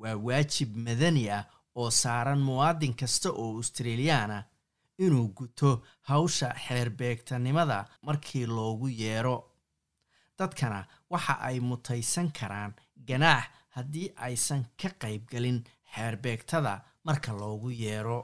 [0.00, 1.44] Waa waajib madani ah
[1.80, 4.38] oo saaran muwaadin kasta oo australiyaana
[4.98, 5.70] inuu guto
[6.08, 9.36] hawsha xeer beegtanimada markii loogu yeero.
[10.38, 12.72] Dadkana waxa ay mutaysan karaan
[13.08, 13.44] ganaax
[13.76, 15.58] haddii aysan ka qaybgelin
[15.94, 18.18] xeerbeegtada marka loogu yeero.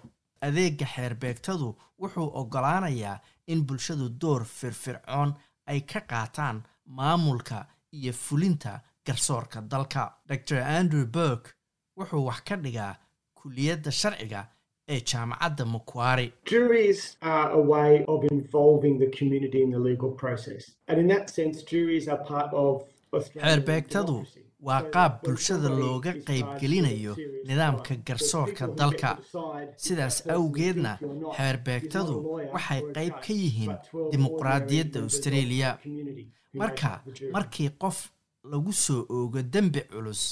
[0.47, 1.69] Adeega xeerbeegtadu
[2.01, 5.35] wuxuu oggolaanayaa in bulshadu door firfircoon
[5.67, 10.03] ay ka qaataan maamulka iyo fulinta garsoorka dalka.
[10.29, 11.55] Dor andrew burk
[11.97, 12.97] wuxuu wax ka dhigaa
[13.35, 14.41] kuliyadda sharciga
[14.89, 20.63] ee jaamacadda macquari Juries are a way of involving the community in the legal process.
[20.89, 24.17] And in that sense, juries are part of Australian xeerbeegtadu
[24.69, 27.17] waa qaab bulshada looga qaybgelinayo
[27.47, 29.19] nidaamka garsoorka dalka
[29.77, 30.93] sidaas awgeedna
[31.37, 32.15] xeerbeegtadu
[32.55, 33.75] waxay qayb ka yihiin
[34.13, 35.79] dimuqraadiyadda australia.
[36.61, 36.91] marka
[37.35, 37.99] markii qof
[38.53, 40.23] lagu soo oogo dembi culus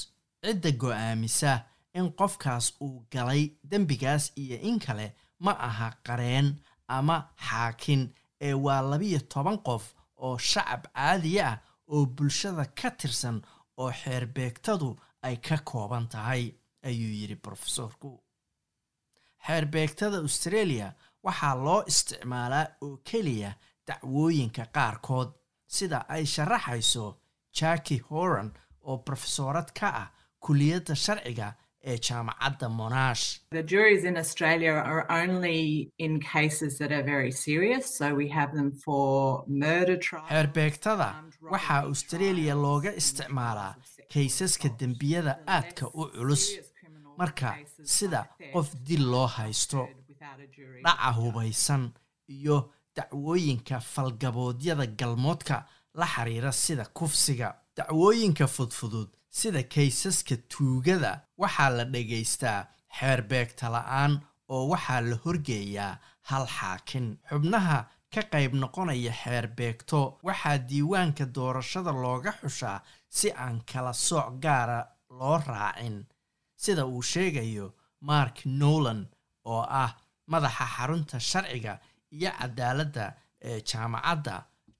[0.45, 1.51] cidda go'aamisa
[1.99, 5.07] in qofkaas uu galay dembigaas iyo in kale
[5.45, 6.47] ma aha qareen
[6.97, 7.17] ama
[7.47, 8.03] xaakin
[8.47, 9.83] ee waa labiyo toban qof
[10.25, 11.57] oo shacab caadiya ah
[11.93, 13.37] oo bulshada ka tirsan
[13.81, 14.89] oo xeerbeegtadu
[15.27, 16.43] ay ka kooban tahay
[16.87, 18.11] ayuu yidhi brofesorku
[19.47, 20.87] xeerbeegtada australia
[21.25, 23.51] waxaa loo isticmaalaa oo keliya
[23.87, 25.29] dacwooyinka qaarkood
[25.75, 27.05] sida ay sharaxayso
[27.57, 28.49] jacki horan
[28.89, 30.07] oo brofesorad ka ah
[30.43, 31.47] kuliyadda sharciga
[31.83, 33.23] ee jaamacadda monash.
[33.51, 38.51] The juries in Australia are only in cases that are very serious, so we have
[38.59, 40.29] them for murder trials.
[40.29, 41.07] xeerbeegtada
[41.53, 43.73] waxaa australia looga isticmaalaa
[44.13, 46.43] kaysaska dembiyada aadka u culus.
[47.21, 47.49] marka
[47.95, 48.21] sida
[48.53, 49.79] qof dil loo haysto
[50.85, 51.83] dhaca hubaysan
[52.27, 52.57] iyo
[52.95, 55.57] dacwooyinka falgaboodyada galmoodka
[55.99, 57.49] la xiriira sida kufsiga.
[57.77, 59.09] Dacwooyinka fudfudud
[59.39, 61.11] sida kaysaska tuugada
[61.41, 62.59] waxaa la dhagaystaa
[62.97, 64.13] xeerbeegta la'aan
[64.53, 65.93] oo waxaa la horgeeyaa
[66.29, 67.05] hal xaakin.
[67.29, 67.77] Xubnaha
[68.13, 72.79] ka qayb noqonaya xeerbeegto waxaa diiwaanka doorashada looga xushaa
[73.17, 74.79] si aan kala sooc gaara
[75.19, 75.97] loo raacin
[76.63, 77.67] sida uu sheegayo
[78.09, 79.01] mark nolan
[79.51, 79.91] oo ah
[80.31, 81.73] madaxa xarunta sharciga
[82.17, 83.05] iyo cadaaladda
[83.49, 84.35] ee jaamacadda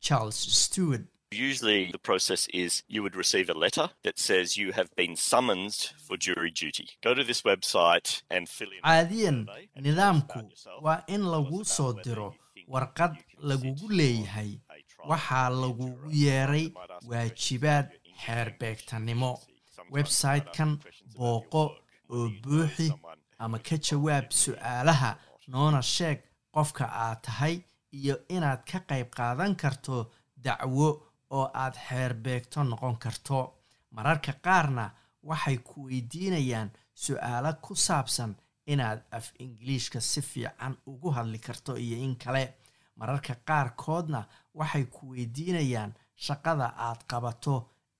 [0.05, 1.05] charles stewart
[1.41, 5.73] Usually, the process is you would receive a letter that says you have been summoned
[6.05, 6.89] for jury duty.
[7.01, 8.81] Go to this website and fill in.
[8.83, 9.47] caadiyan
[9.85, 10.39] nidaamku
[10.81, 12.35] waa in lagu soo diro
[12.67, 13.15] warqad
[13.49, 14.51] lagugu leeyahay
[15.11, 16.67] waxaa lagugu yeeray
[17.09, 17.87] waajibaad
[18.23, 19.31] xeerbeegtanimo
[19.91, 20.71] website-kan
[21.17, 21.63] booqo
[22.09, 22.89] oo buuxi
[23.39, 25.11] ama ka jawaab su'aalaha
[25.47, 26.19] noona sheeg
[26.55, 27.55] qofka aad tahay
[27.99, 30.89] iyo inaad ka qayb qaadan karto dacwo
[31.35, 33.39] oo aad xeerbeegto noqon karto.
[33.95, 34.85] Mararka qaarna
[35.29, 36.69] waxay ku weydiinayaan
[37.03, 38.31] su'aalo ku saabsan
[38.71, 42.43] inaad af ingiliishka si fiican ugu hadli karto iyo in kale.
[42.99, 44.21] Mararka qaarkoodna
[44.59, 45.91] waxay ku weydiinayaan
[46.25, 47.55] shaqada aad qabato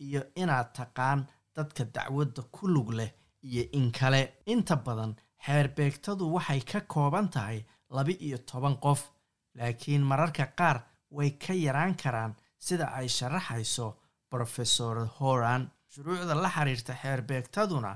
[0.06, 1.22] iyo inaad taqaan
[1.56, 3.12] dadka dacwadda ku lug leh
[3.48, 4.22] iyo in kale.
[4.46, 5.16] Inta badan
[5.46, 7.60] xeerbeegtadu waxay ka kooban tahay
[7.96, 9.02] laba iyo toban qof
[9.58, 10.78] laakiin mararka qaar
[11.16, 12.34] way ka yaraan karaan
[12.68, 13.88] sida ay sharaxayso
[14.32, 17.94] brofesor horan shuruucda la xiriirta xeerbeegtaduna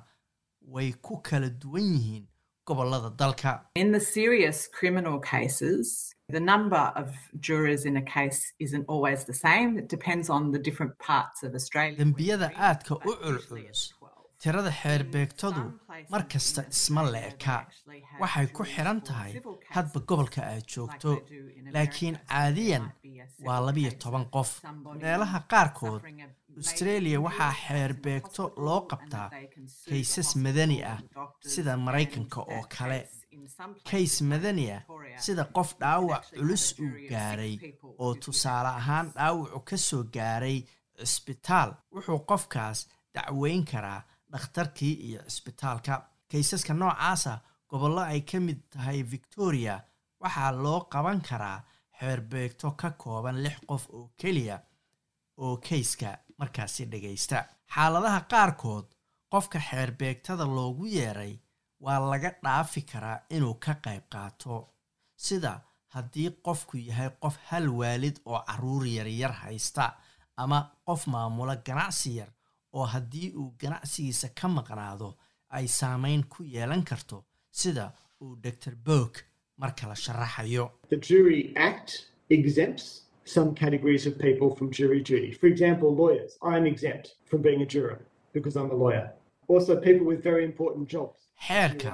[0.76, 2.26] way ku kala duwan yihiin
[2.68, 7.08] gobollada dalka In the serious criminal cases, the number of
[7.48, 9.78] jurors in a case isn't always the same.
[9.82, 11.98] It depends on the different parts of Australia.
[12.04, 13.94] dembiyada aadka u culculus
[14.46, 15.64] tirada xeerbeegtadu
[16.12, 17.56] mar kasta isma leeka.
[18.22, 19.34] Waxay ku xiran tahay
[19.76, 21.12] hadba gobolka aad joogto
[21.74, 22.86] laakiin caadiyan
[23.46, 24.50] waa labiyo toban qof.
[25.02, 26.02] Meelaha qaarkood
[26.62, 29.28] australia waxaa xeerbeegto loo qabtaa
[29.90, 31.00] kaysas madani ah
[31.52, 33.00] sida maraykanka oo kale.
[33.90, 34.82] Kays madani ah
[35.24, 37.54] sida qof dhaawac culus uu gaaray
[38.04, 40.58] oo tusaale ahaan dhaawacu ka soo gaaray
[41.00, 42.80] cisbitaal wuxuu qofkaas
[43.16, 44.02] dacweyn karaa
[44.36, 45.94] dhakhtarkii iyo cisbitaalka
[46.32, 47.34] kaysaska noocaasa
[47.70, 49.76] gobollo ay ka mid tahay victoria
[50.22, 51.60] waxaa loo qaban karaa
[52.00, 54.58] xeerbeegto ka kooban lix qof oo keliya
[55.44, 56.10] oo kayska
[56.40, 57.38] markaasi dhagaysta.
[57.74, 58.88] Xaaladaha qaarkood
[59.32, 61.34] qofka xeerbeegtada loogu yeeray
[61.84, 64.56] waa laga dhaafi karaa inuu ka qayb qaato.
[65.26, 65.54] Sida
[65.94, 69.86] haddii qofku yahay qof hal waalid oo carruur yaryar haysta
[70.38, 72.30] ama qof maamula ganacsi yar
[72.78, 75.10] oo haddii uu ganacsigiisa ka maqnaado
[75.58, 77.18] ay saameyn ku yeelan karto
[77.52, 77.86] sida
[78.22, 79.12] uu dr bog
[79.62, 81.90] marka la sharaxayo The Jury Act
[82.30, 82.86] exempts
[83.36, 85.32] some categories of people from jury duty.
[85.42, 86.32] For example, lawyers.
[86.52, 88.00] I'm exempt from being a juror
[88.34, 89.08] because I'm a lawyer.
[89.48, 91.18] Also, people with very important jobs.
[91.48, 91.92] xeerka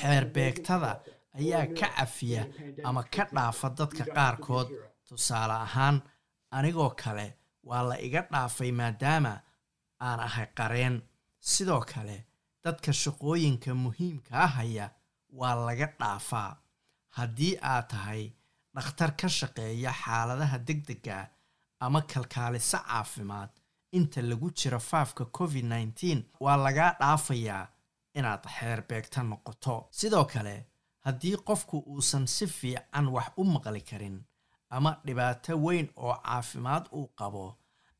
[0.00, 1.00] xeerbeegtada
[1.38, 2.42] ayaa ka cafiya
[2.84, 4.68] ama ka dhaafa dadka qaarkood
[5.08, 5.96] tusaale ahaan
[6.50, 7.26] anigoo kale
[7.68, 9.32] waa la iga dhaafay maadaama
[10.06, 10.96] aan ahay qareen.
[11.52, 12.16] Sidoo kale
[12.64, 14.86] dadka shaqooyinka muhiimkaa haya
[15.38, 16.50] waa laga dhaafaa.
[17.16, 18.22] Haddii aad tahay
[18.74, 21.18] dhakhtar ka shaqeeya xaaladaha degdega
[21.84, 23.50] ama kalkaaliso caafimaad
[23.98, 27.64] inta lagu jiro faafka covid nneteen waa lagaa dhaafayaa
[28.18, 29.76] inaad xeerbeegta noqoto.
[29.98, 30.56] Sidoo kale
[31.04, 34.16] haddii qofku uusan si fiican wax u maqli karin
[34.76, 37.44] ama dhibaato weyn oo caafimaad uu qabo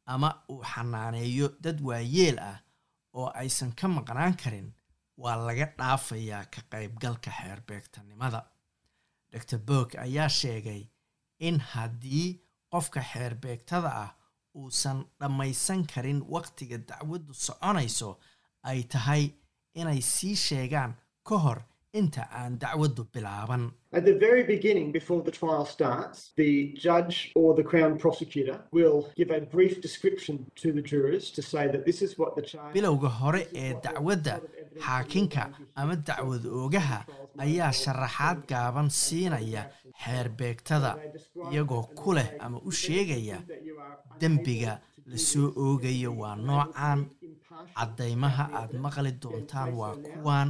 [0.07, 2.59] ama uu xanaaneeyo dad waayeel ah
[3.15, 4.73] oo aysan ka maqnaan karin
[5.23, 8.41] waa laga dhaafayaa ka qaybgalka xeerbeegtanimada.
[9.33, 10.83] Dr bog ayaa sheegay
[11.39, 12.41] in haddii
[12.73, 14.11] qofka xeerbeegtada ah
[14.55, 18.19] uusan dhammaysan karin wakhtiga dacwaddu soconayso
[18.63, 19.25] ay tahay
[19.75, 20.93] inay sii sheegaan
[21.29, 21.61] ka hor
[22.01, 23.65] inta aan dacwaddu bilaaban
[23.99, 26.53] At the very beginning, before the trial starts, the
[26.87, 31.65] judge or the Crown prosecutor will give a brief description to the jurors to say
[31.75, 32.73] that this is what the charge.
[32.77, 34.35] bilowga hore ee dacwadda
[34.87, 35.45] xaakinka
[35.81, 36.99] ama dacwad oogaha
[37.45, 39.63] ayaa sharaxaad gaaban siinaya
[40.05, 40.93] xeerbeegtada
[41.53, 43.39] iyagoo ku leh ama u sheegaya
[44.21, 44.73] dembiga
[45.13, 47.01] la soo oogayo waa noocan
[47.79, 50.49] caddaymaha aad maqli doontaan waa kuwan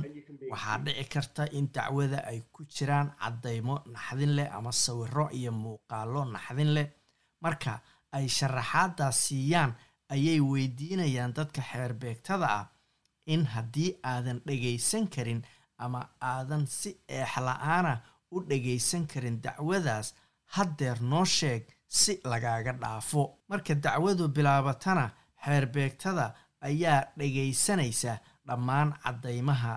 [0.54, 6.24] waxaa dhici karta in dacwada ay ku jiraan caddaymo naxdin leh ama sawiro iyo muuqaallo
[6.34, 6.88] naxdin leh.
[7.42, 7.72] Marka
[8.16, 9.72] ay sharaxaaddaas siiyaan
[10.14, 12.66] ayay weydiinayaan dadka xeerbeegtada ah
[13.26, 15.40] in haddii aadan dhagaysan karin
[15.84, 17.94] ama aadan si eexla-aana
[18.34, 20.14] u dhagaysan karin dacwadaas
[20.54, 23.22] haddeer noo sheeg si lagaaga dhaafo.
[23.48, 25.06] Marka dacwadu bilaabatana
[25.44, 26.26] xeerbeegtada
[26.68, 28.12] ayaa dhagaysanaysa
[28.48, 29.72] dhammaan caddaymaha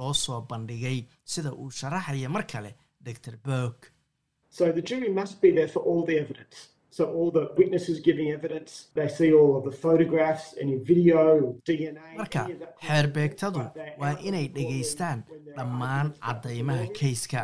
[0.00, 2.74] loo soo bandhigay sida uu sharaxaya mar kale
[3.04, 3.76] dor berg
[4.58, 6.56] So the jury must be there for all the evidence.
[6.96, 11.20] So all the witnesses giving evidence, they see all of the photographs, any video,
[11.68, 12.06] DNA.
[12.20, 12.42] marka
[12.86, 13.62] xeerbeegtadu
[14.02, 15.18] waa inay dhegaystaan
[15.58, 17.40] dhammaan caddaymaha kayska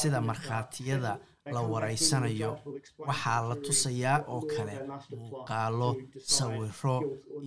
[0.00, 1.12] sida markhaatiyada
[1.54, 2.50] la waraysanayo
[3.08, 4.74] waxaa la tusayaa oo kale
[5.16, 5.90] muuqaalo
[6.36, 6.96] sawiro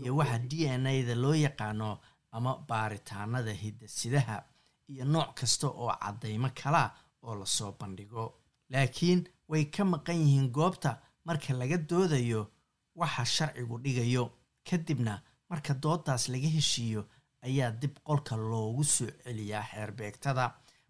[0.01, 1.89] iyo waxa d n a-da loo yaqaano
[2.37, 4.37] ama baaritaanada hidasidaha
[4.91, 6.89] iyo nooc kasta oo caddaymo kalaa
[7.23, 8.23] oo la soo bandhigo.
[8.69, 9.19] Laakiin
[9.49, 10.91] way ka maqan yihiin goobta
[11.25, 12.41] marka laga doodayo
[12.95, 14.23] waxa sharcigu dhigayo.
[14.69, 15.13] Kadibna
[15.49, 17.01] marka doodaas laga heshiiyo
[17.47, 20.45] ayaa dib qolka loogu soo celiyaa xeerbeegtada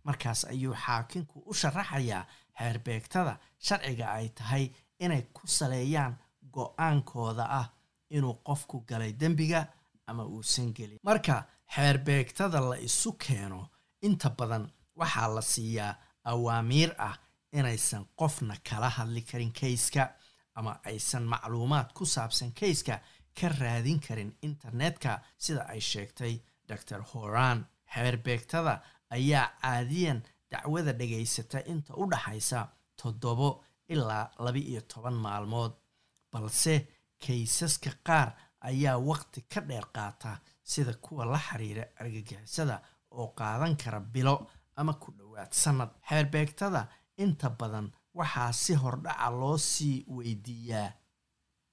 [0.07, 2.23] markaas ayuu xaakinku u sharaxayaa
[2.57, 3.33] xeerbeegtada
[3.65, 4.65] sharciga ay tahay
[5.03, 6.13] inay ku saleeyaan
[6.55, 7.67] go'aankooda ah
[8.15, 9.61] inuu qofku galay dembiga
[10.07, 11.35] ama uusan gelin marka
[11.75, 13.61] xeerbeegtada la isu keeno
[14.07, 14.65] inta badan
[14.99, 15.93] waxaa la siiyaa
[16.31, 17.15] awaamiir ah
[17.57, 20.03] inaysan qofna kala hadli karin kayska
[20.55, 22.95] ama aysan macluumaad ku saabsan kayska
[23.39, 26.33] ka raadin karin internetka sida ay sheegtay
[26.67, 27.59] dor horan.
[27.93, 28.73] Xeerbeegtada
[29.15, 30.19] ayaa caadiyan
[30.51, 32.59] dacwada dhagaysata inta u dhaxaysa
[33.01, 33.49] toddobo
[33.93, 35.73] ilaa laba-iyo toban maalmood
[36.31, 36.75] balse
[37.25, 38.29] kaysaska qaar
[38.69, 42.81] ayaa waqti ka dheer qaata sida kuwa la xiriira argagixisada
[43.11, 44.35] oo qaadan kara bilo
[44.75, 46.81] ama ku dhowaad sannad xeerbeegtada
[47.17, 50.89] inta badan waxaa si hordhaca loo sii weydiiyaa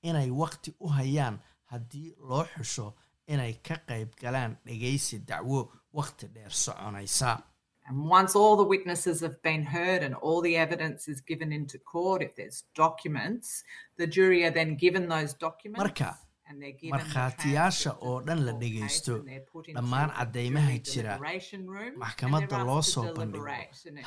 [0.08, 1.36] inay waqti u hayaan
[1.70, 2.86] haddii loo xusho
[3.26, 5.60] inay ka qayb galaan dhagaysi dacwo
[5.98, 7.38] waqti dheer soconaysa.
[15.78, 16.08] Marka
[16.92, 19.14] markhaatiyaasha oo dhan la dhagaysto
[19.74, 21.14] dhammaan caddaymaha jira.
[22.02, 23.46] maxkamadda loo soo bandhigo.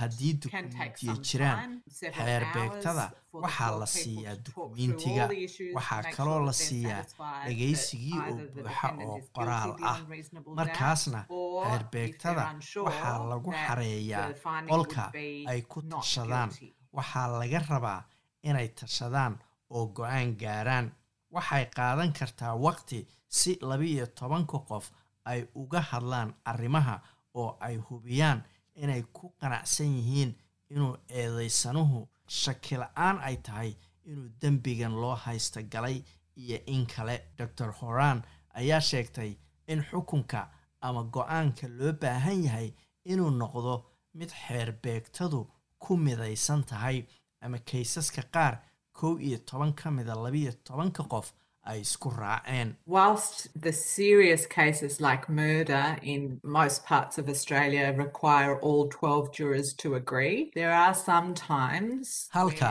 [0.02, 1.82] haddii dukumiintiya jiraan
[2.18, 3.06] xeerbeegtada
[3.44, 5.26] waxaa la siiyaa dukumiintiga.
[5.78, 7.04] waxaa kaloo la siiyaa
[7.48, 9.98] dhagaysigii oo buuxa oo qoraal ah.
[10.60, 11.26] markaasna
[11.66, 12.44] xeerbeegtada
[12.88, 14.28] waxaa lagu xareeyaa
[14.70, 15.04] qolka
[15.52, 16.50] ay ku tashadaan.
[16.98, 18.02] waxaa laga rabaa
[18.50, 19.34] inay tashadaan
[19.76, 20.86] oo go'aan gaaraan
[21.36, 23.00] waxay qaadan kartaa waqti
[23.38, 24.86] si laba-iyo tobanka qof
[25.26, 26.96] ay uga hadlaan arrimaha
[27.34, 28.44] oo ay hubiyaan
[28.76, 30.32] inay ku qanacsan yihiin
[30.74, 32.08] inuu eedaysanuhu
[32.42, 33.72] shakila-aan ay tahay
[34.06, 35.98] inuu dembigan loo haysta galay
[36.36, 37.16] iyo in kale.
[37.58, 38.24] Dor horan
[38.54, 39.32] ayaa sheegtay
[39.68, 40.50] in xukunka
[40.82, 42.70] ama go'aanka loo baahan yahay
[43.06, 43.74] inuu noqdo
[44.14, 45.40] mid xeerbeegtadu
[45.80, 47.06] ku midaysan tahay
[47.42, 48.54] ama kaysaska qaar
[49.02, 51.28] kow iyo toban ka mida labiiyo tobanka qof
[51.72, 52.70] ay isku raaceen.
[52.96, 59.74] Whilst the serious cases like murder in most parts of Australia require all 12 jurors
[59.82, 62.70] to agree, there are some times halka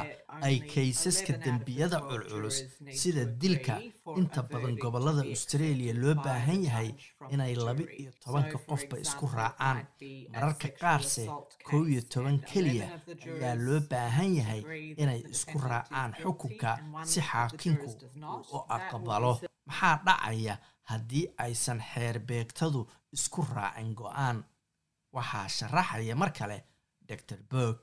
[0.48, 2.56] ay kaysaska dembiyada culculus
[3.02, 3.76] sida dilka
[4.20, 6.88] inta badan gobollada australia loo baahan yahay
[7.34, 9.78] inay laba iyo tobanka qofba isku raacaan
[10.32, 11.24] mararka qaarse
[11.68, 12.86] kow iyo toban keliya
[13.36, 14.62] ayaa loo baahan yahay
[15.02, 16.70] inay isku raacaan xukunka
[17.10, 19.32] si xaakinku uu u aqbalo.
[19.68, 20.54] maxaa dhacaya
[20.90, 22.80] haddii aysan xeerbeegtadu
[23.16, 24.38] isku raacin go'aan?
[25.16, 26.58] Waxaa sharaxaya mar kale
[27.08, 27.80] dor berg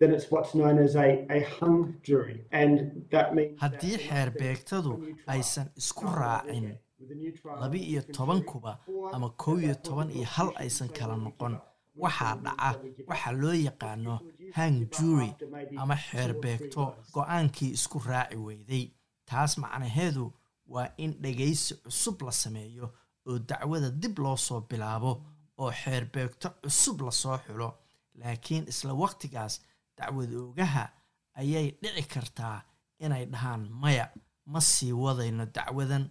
[0.00, 0.96] If the jury cannot agree, 12 nil or 11 1, then it's what's known as
[0.96, 2.44] a, a hung jury.
[2.52, 3.60] And that means.
[3.60, 6.78] haddii xeerbeegtadu aysan isku raacin.
[7.60, 8.78] laba iyo tobankuba
[9.12, 11.58] ama kow iyo toban iyo hal aysan kala noqon.
[11.96, 14.20] waxaa dhaca waxa loo yaqaano
[14.54, 15.34] hang jury
[15.76, 18.90] ama xeerbeegto go'aankii isku raaci weyday
[19.26, 20.32] taas macnaheedu
[20.68, 22.92] waa in dhagaysi cusub la sameeyo
[23.26, 25.22] oo dacwada dib loo soo bilaabo
[25.58, 27.74] oo xeerbeegto cusub la soo xulo.
[28.20, 29.60] Laakiin isla waqtigaas
[29.98, 30.84] dacwad oogaha
[31.40, 32.62] ayay dhici kartaa
[32.98, 34.06] inay dhahaan maya.
[34.46, 36.04] Ma sii wadayno dacwadan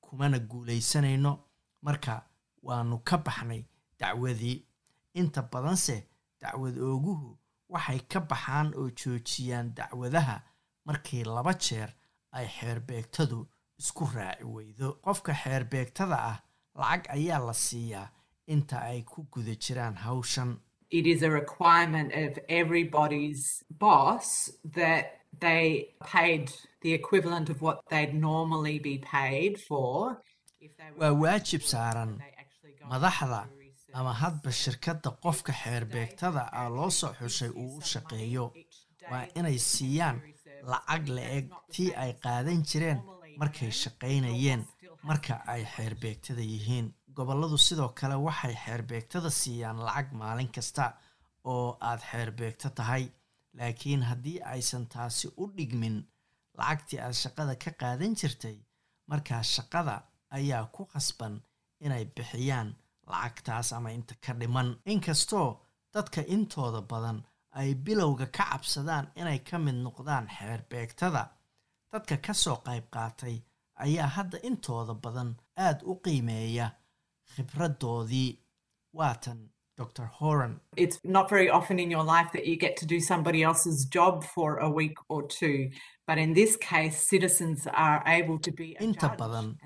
[0.00, 1.32] kumana guulaysanayno.
[1.82, 2.14] Marka
[2.62, 3.62] waanu ka baxnay
[3.98, 4.64] dacwadii.
[5.14, 5.96] Inta badanse
[6.40, 7.38] dacwad ooguhu
[7.68, 10.42] waxay ka baxaan oo joojiyaan dacwadaha
[10.84, 11.90] markii laba jeer
[12.32, 13.46] ay xeerbeegtadu
[13.78, 14.92] isku raaci weydo.
[15.04, 16.38] Qofka xeerbeegtada ah
[16.74, 18.08] lacag ayaa la siiyaa
[18.46, 20.58] inta ay ku guda jiraan hawshan
[20.90, 25.04] it is a requirement of everybody's boss that
[25.40, 26.50] they paid
[26.82, 30.22] the equivalent of what they'd normally be paid for.
[31.00, 32.12] waa waajib saaran
[32.92, 33.40] madaxda
[33.98, 38.44] ama hadba shirkadda qofka xeerbeegtada ah loo soo xushay uu u shaqeeyo.
[39.10, 40.16] waa inay siiyaan
[40.72, 43.00] lacag la-eg tii ay qaadan jireen
[43.40, 44.60] markay shaqaynayeen
[45.08, 46.86] marka ay xeerbeegtada yihiin
[47.16, 50.84] gobolladu sidoo kale waxay xeerbeegtada siiyaan lacag maalin kasta
[51.52, 53.04] oo aad xeerbeegto tahay.
[53.58, 55.96] Laakiin haddii aysan taasi u dhigmin
[56.58, 58.56] lacagtii aad shaqada ka qaadan jirtay
[59.10, 59.96] markaa shaqada
[60.36, 61.34] ayaa ku qasban
[61.84, 62.68] inay bixiyaan
[63.10, 64.68] lacagtaas ama inta ka dhiman.
[64.92, 65.48] Inkastoo
[65.94, 67.18] dadka intooda badan
[67.58, 71.22] ay bilowga ka cabsadaan inay ka mid noqdaan xeerbeegtada
[71.92, 73.36] dadka ka soo qayb qaatay
[73.84, 75.30] ayaa hadda intooda badan
[75.66, 76.66] aad u qiimeeya
[77.36, 78.38] khibradoodii
[78.92, 79.38] waatan
[79.76, 80.60] dr horan.
[80.76, 84.22] It's not very often in your life that you get to do somebody else's job
[84.34, 85.70] for a week or two.
[86.06, 89.56] But in this case, citizens are able to be inta badan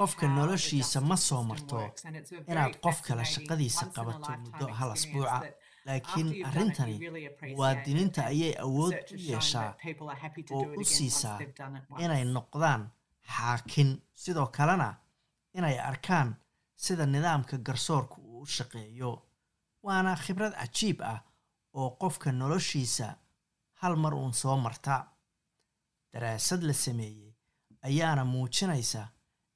[0.00, 1.80] qofka noloshiisa ma soo marto
[2.52, 5.38] inaad qof kale shaqadiisa qabato muddo hal asbuuca
[5.88, 6.96] laakiin arrintani
[7.54, 9.68] muwaadiniinta ayay awood u yeeshaa
[10.56, 11.38] oo u siisaa
[12.04, 12.82] inay noqdaan
[13.36, 13.90] xaakin
[14.22, 14.88] sidoo kalena
[15.58, 16.28] inay arkaan
[16.84, 19.12] sida nidaamka garsoorka uu u shaqeeyo
[19.86, 21.20] waana khibrad cajiib ah
[21.78, 23.08] oo qofka noloshiisa
[23.80, 24.96] hal mar uun soo marta.
[26.12, 27.32] Daraasad la sameeyey
[27.88, 29.02] ayaana muujinaysa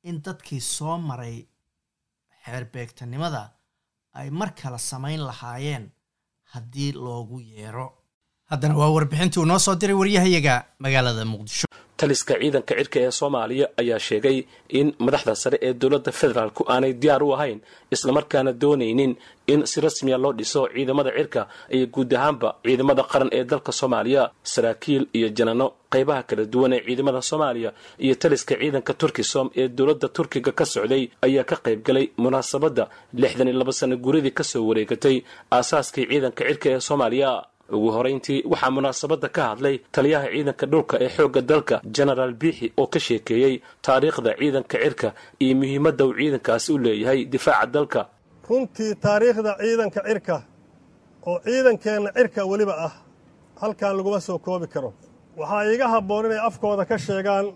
[0.09, 1.37] in dadkii soo maray
[2.45, 3.43] xeerbeegtanimada
[4.19, 5.91] ay mar kale samayn lahaayeen
[6.53, 7.87] haddii loogu yeero.
[8.51, 11.67] Haddana waa warbixintii uu noo soo diray waryahayaga magaalada muqdisho
[12.01, 14.37] taliska ciidanka cirka ee soomaaliya ayaa sheegay
[14.79, 17.59] in madaxda sare ee dowladda federaalku aanay diyaar u ahayn
[17.95, 19.13] islamarkaana doonaynin
[19.53, 21.43] in si rasmiya loo dhiso ciidamada cirka
[21.77, 24.23] iyo guud ahaanba ciidamada qaran ee dalka soomaaliya
[24.53, 27.71] saraakiil iyo janano qaybaha kala duwan ee ciidamada soomaaliya
[28.05, 32.85] iyo taliska ciidanka turkisom ee dowladda turkiga ka socday ayaa ka qayb galay munaasabadda
[33.23, 35.17] lixdan iyo laba sano guuradii ka soo wareegatay
[35.57, 37.31] aasaaskii ciidanka cirka ee soomaaliya
[37.77, 42.87] ugu horeyntii waxaa munaasabadda ka hadlay taliyaha ciidanka dhulka ee xoogga dalka genaraal biixi oo
[42.95, 43.55] ka sheekeeyey
[43.87, 45.09] taariikhda ciidanka cirka
[45.45, 48.01] iyo muhiimadda uu ciidankaasi u leeyahay difaaca dalka.
[48.49, 50.37] Runtii taariikhda ciidanka cirka
[51.29, 52.93] oo ciidankeenna cirka weliba ah
[53.61, 54.91] halkan laguma soo koobi karo.
[55.41, 57.47] Waxaa iiga habboon inay afkooda ka sheegaan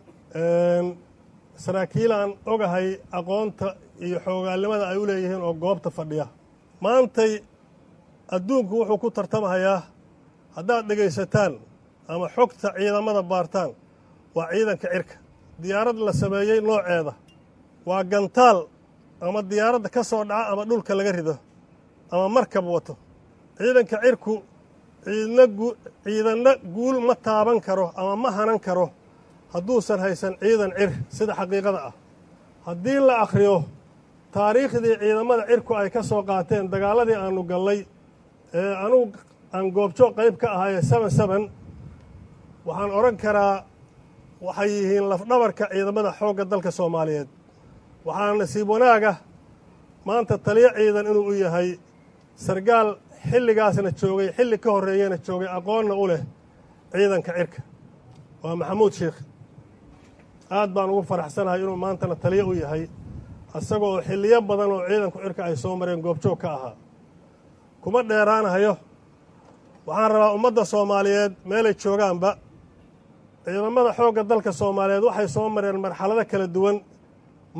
[1.65, 2.89] saraakiilaan ogahay
[3.19, 3.69] aqoonta
[4.07, 6.27] iyo xoogaalnimada ay u leeyihiin oo goobta fadhiya.
[6.85, 7.33] Maantay
[8.37, 9.79] adduunku wuxuu ku tartamahayaa
[10.57, 11.53] haddaad dhegaysataan
[12.13, 13.71] ama xogta ciidamada baartaan
[14.37, 15.15] waa ciidanka cirka.
[15.63, 17.13] Diyaarad la sameeyey nooceeda
[17.89, 18.59] waa gantaal
[19.27, 21.35] ama diyaaradda ka soo dhaca ama dhulka laga rido
[22.13, 22.95] ama markab wato.
[23.59, 24.35] Ciidanka cirku
[26.05, 28.87] ciidanna guul ma taaban karo ama ma hanan karo
[29.53, 31.95] hadduusan haysan ciidan cir sida xaqiiqada ah.
[32.67, 33.57] Haddii la akhriyo
[34.35, 37.81] taariikhdii ciidamada cirku ay ka soo qaateen dagaaladii aannu gallay
[38.61, 39.13] ee anugu
[39.55, 41.43] aan goobjoog qayb ka ahaye seben seben
[42.67, 43.65] waxaan odhan karaa
[44.47, 47.29] waxay yihiin lafdhabarka ciidamada xoogga dalka soomaaliyeed.
[48.07, 49.13] Waxaana nasiib wanaaga
[50.07, 51.69] maanta taliyo ciidan inuu u yahay
[52.47, 52.89] sargaal
[53.31, 56.23] xilligaasna joogay xilli ka horreeyana joogay aqoonna u leh
[56.93, 57.61] ciidanka cirka.
[58.43, 59.19] Waa maxamuud sheikh.
[60.51, 62.83] Aad baan ugu faraxsanahay inuu maantana taliyo u yahay
[63.59, 66.75] isagoo xilliyo badan oo ciidanku cirka ay soo mareen goobjoog ka ahaa.
[67.83, 68.73] Kuma dheeraanahayo
[69.87, 72.31] waxaan rabaa ummadda soomaaliyeed meelay joogaanba
[73.45, 76.77] ciidamada xoogga dalka soomaaliyeed waxay soo mareen marxalado kala duwan.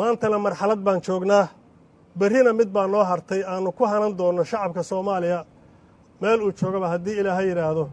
[0.01, 1.45] Maantana marxalad baan joognaa
[2.19, 5.39] berrina mid baa noo hartay aannu ku hanan doonno shacabka soomaaliya
[6.21, 7.85] meel uu joogaba haddii ilaahay yidhaahdo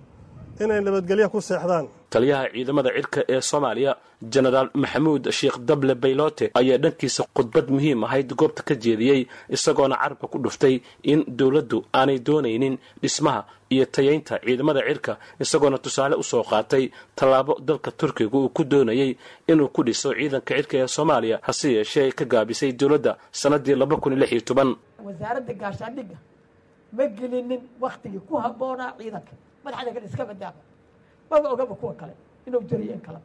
[0.63, 1.85] inay nabadgelyo ku seexdaan.
[2.13, 3.91] Taliyaha ciidamada cirka ee soomaaliya
[4.21, 10.27] jenaraal maxamuud sheekh dable baylote ayaa dhankiisa khudbad muhiim ahayd goobta ka jeediyey isagoona carabka
[10.27, 16.43] ku dhuftay in dowladdu aanay doonaynin dhismaha iyo tayaynta ciidamada cirka isagoona tusaale u soo
[16.43, 19.17] qaatay tallaabo dalka turkiga uu ku doonayey
[19.47, 23.17] inuu ku dhiso ciidanka cirka ee soomaaliya hase yeeshee ay ka gaabisay dowladda
[24.45, 24.75] toban.
[25.05, 26.17] Wasaaradda gaashaandhigga
[26.97, 29.31] ma gelinin wakhtigii ku habboonaa ciidanka.
[29.65, 30.59] Madaxda kale iska badaaba
[31.31, 32.13] maba ogaba kuwa kale
[32.47, 33.19] inuu jariyeen kala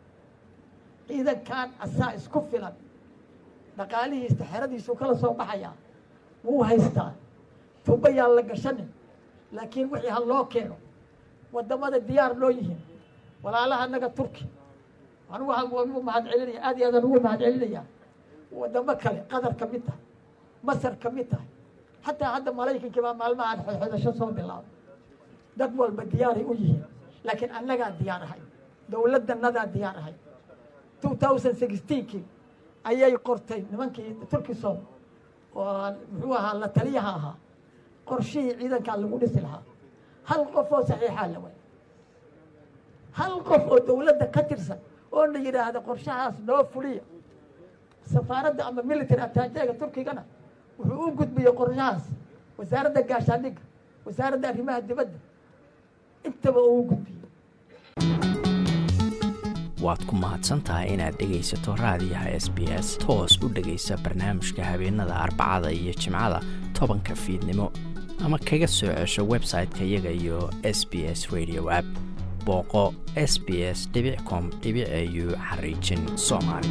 [1.09, 2.75] ciidankan asaa isku filan.
[3.79, 5.75] Dhaqaalihiista xeradiisuu kala soo baxayaa
[6.45, 7.13] wuu haystaa.
[7.85, 8.89] Tuba yaan la gashanin
[9.53, 10.77] laakiin wixii ha loo keeno
[11.55, 12.81] waddamada diyaar noo yihiin.
[13.43, 14.45] Walaalaha annaga turki.
[15.33, 17.85] Anugu waan ugu mahad celinaya aad iyo aadaan ugu mahad celinayaa.
[18.61, 20.01] Waddamo kale qatar ka mid tahay.
[20.67, 21.49] Masar ka mid tahay.
[22.07, 24.71] Xataa hadda maraykankii baa maalmahaan xodxodasho soo bilaabay.
[25.59, 26.85] Dad walba diyaaray u yihiin.
[27.25, 28.41] Laakiin annagaa diyaar ahay.
[28.91, 30.15] Dowladdannadaa diyaar ahay
[31.07, 32.23] two thousand sixteenkii
[32.85, 34.77] ayay qortay nimankii turkisom
[35.55, 37.35] oo muxuu ahaa la taliyaha ahaa.
[38.09, 39.63] Qorshihii ciidankaa lagu dhisi lahaa.
[40.29, 41.59] Hal qof oo saxiixaa la waaya
[43.19, 44.79] hal qof oo dowladda ka tirsan
[45.13, 47.03] oo la yidhaahda qorshahaas noo fuliya
[48.13, 50.23] safaaradda ama military ataajeega turkigana
[50.79, 52.03] wuxuu u gudbiyey qorshahaas.
[52.59, 53.63] Wasaaradda gaashaandhigga
[54.07, 55.19] wasaaradda arrimaha dibadda
[56.27, 58.26] intaba uu gudbiyey
[59.87, 62.99] waad ku mahadsan tahay inaad dhegaysato raadiyaha s b s.
[63.05, 66.41] Toos u dhegaysa barnaamijka habeenada arbacada iyo jimcada
[66.78, 67.72] tobanka fiidnimo.
[68.24, 71.87] Ama kaga soo cesho website-ka iyaga iyo s b s radio app.
[72.47, 73.89] Booqo s b s
[74.28, 76.68] com au xariijin soomaali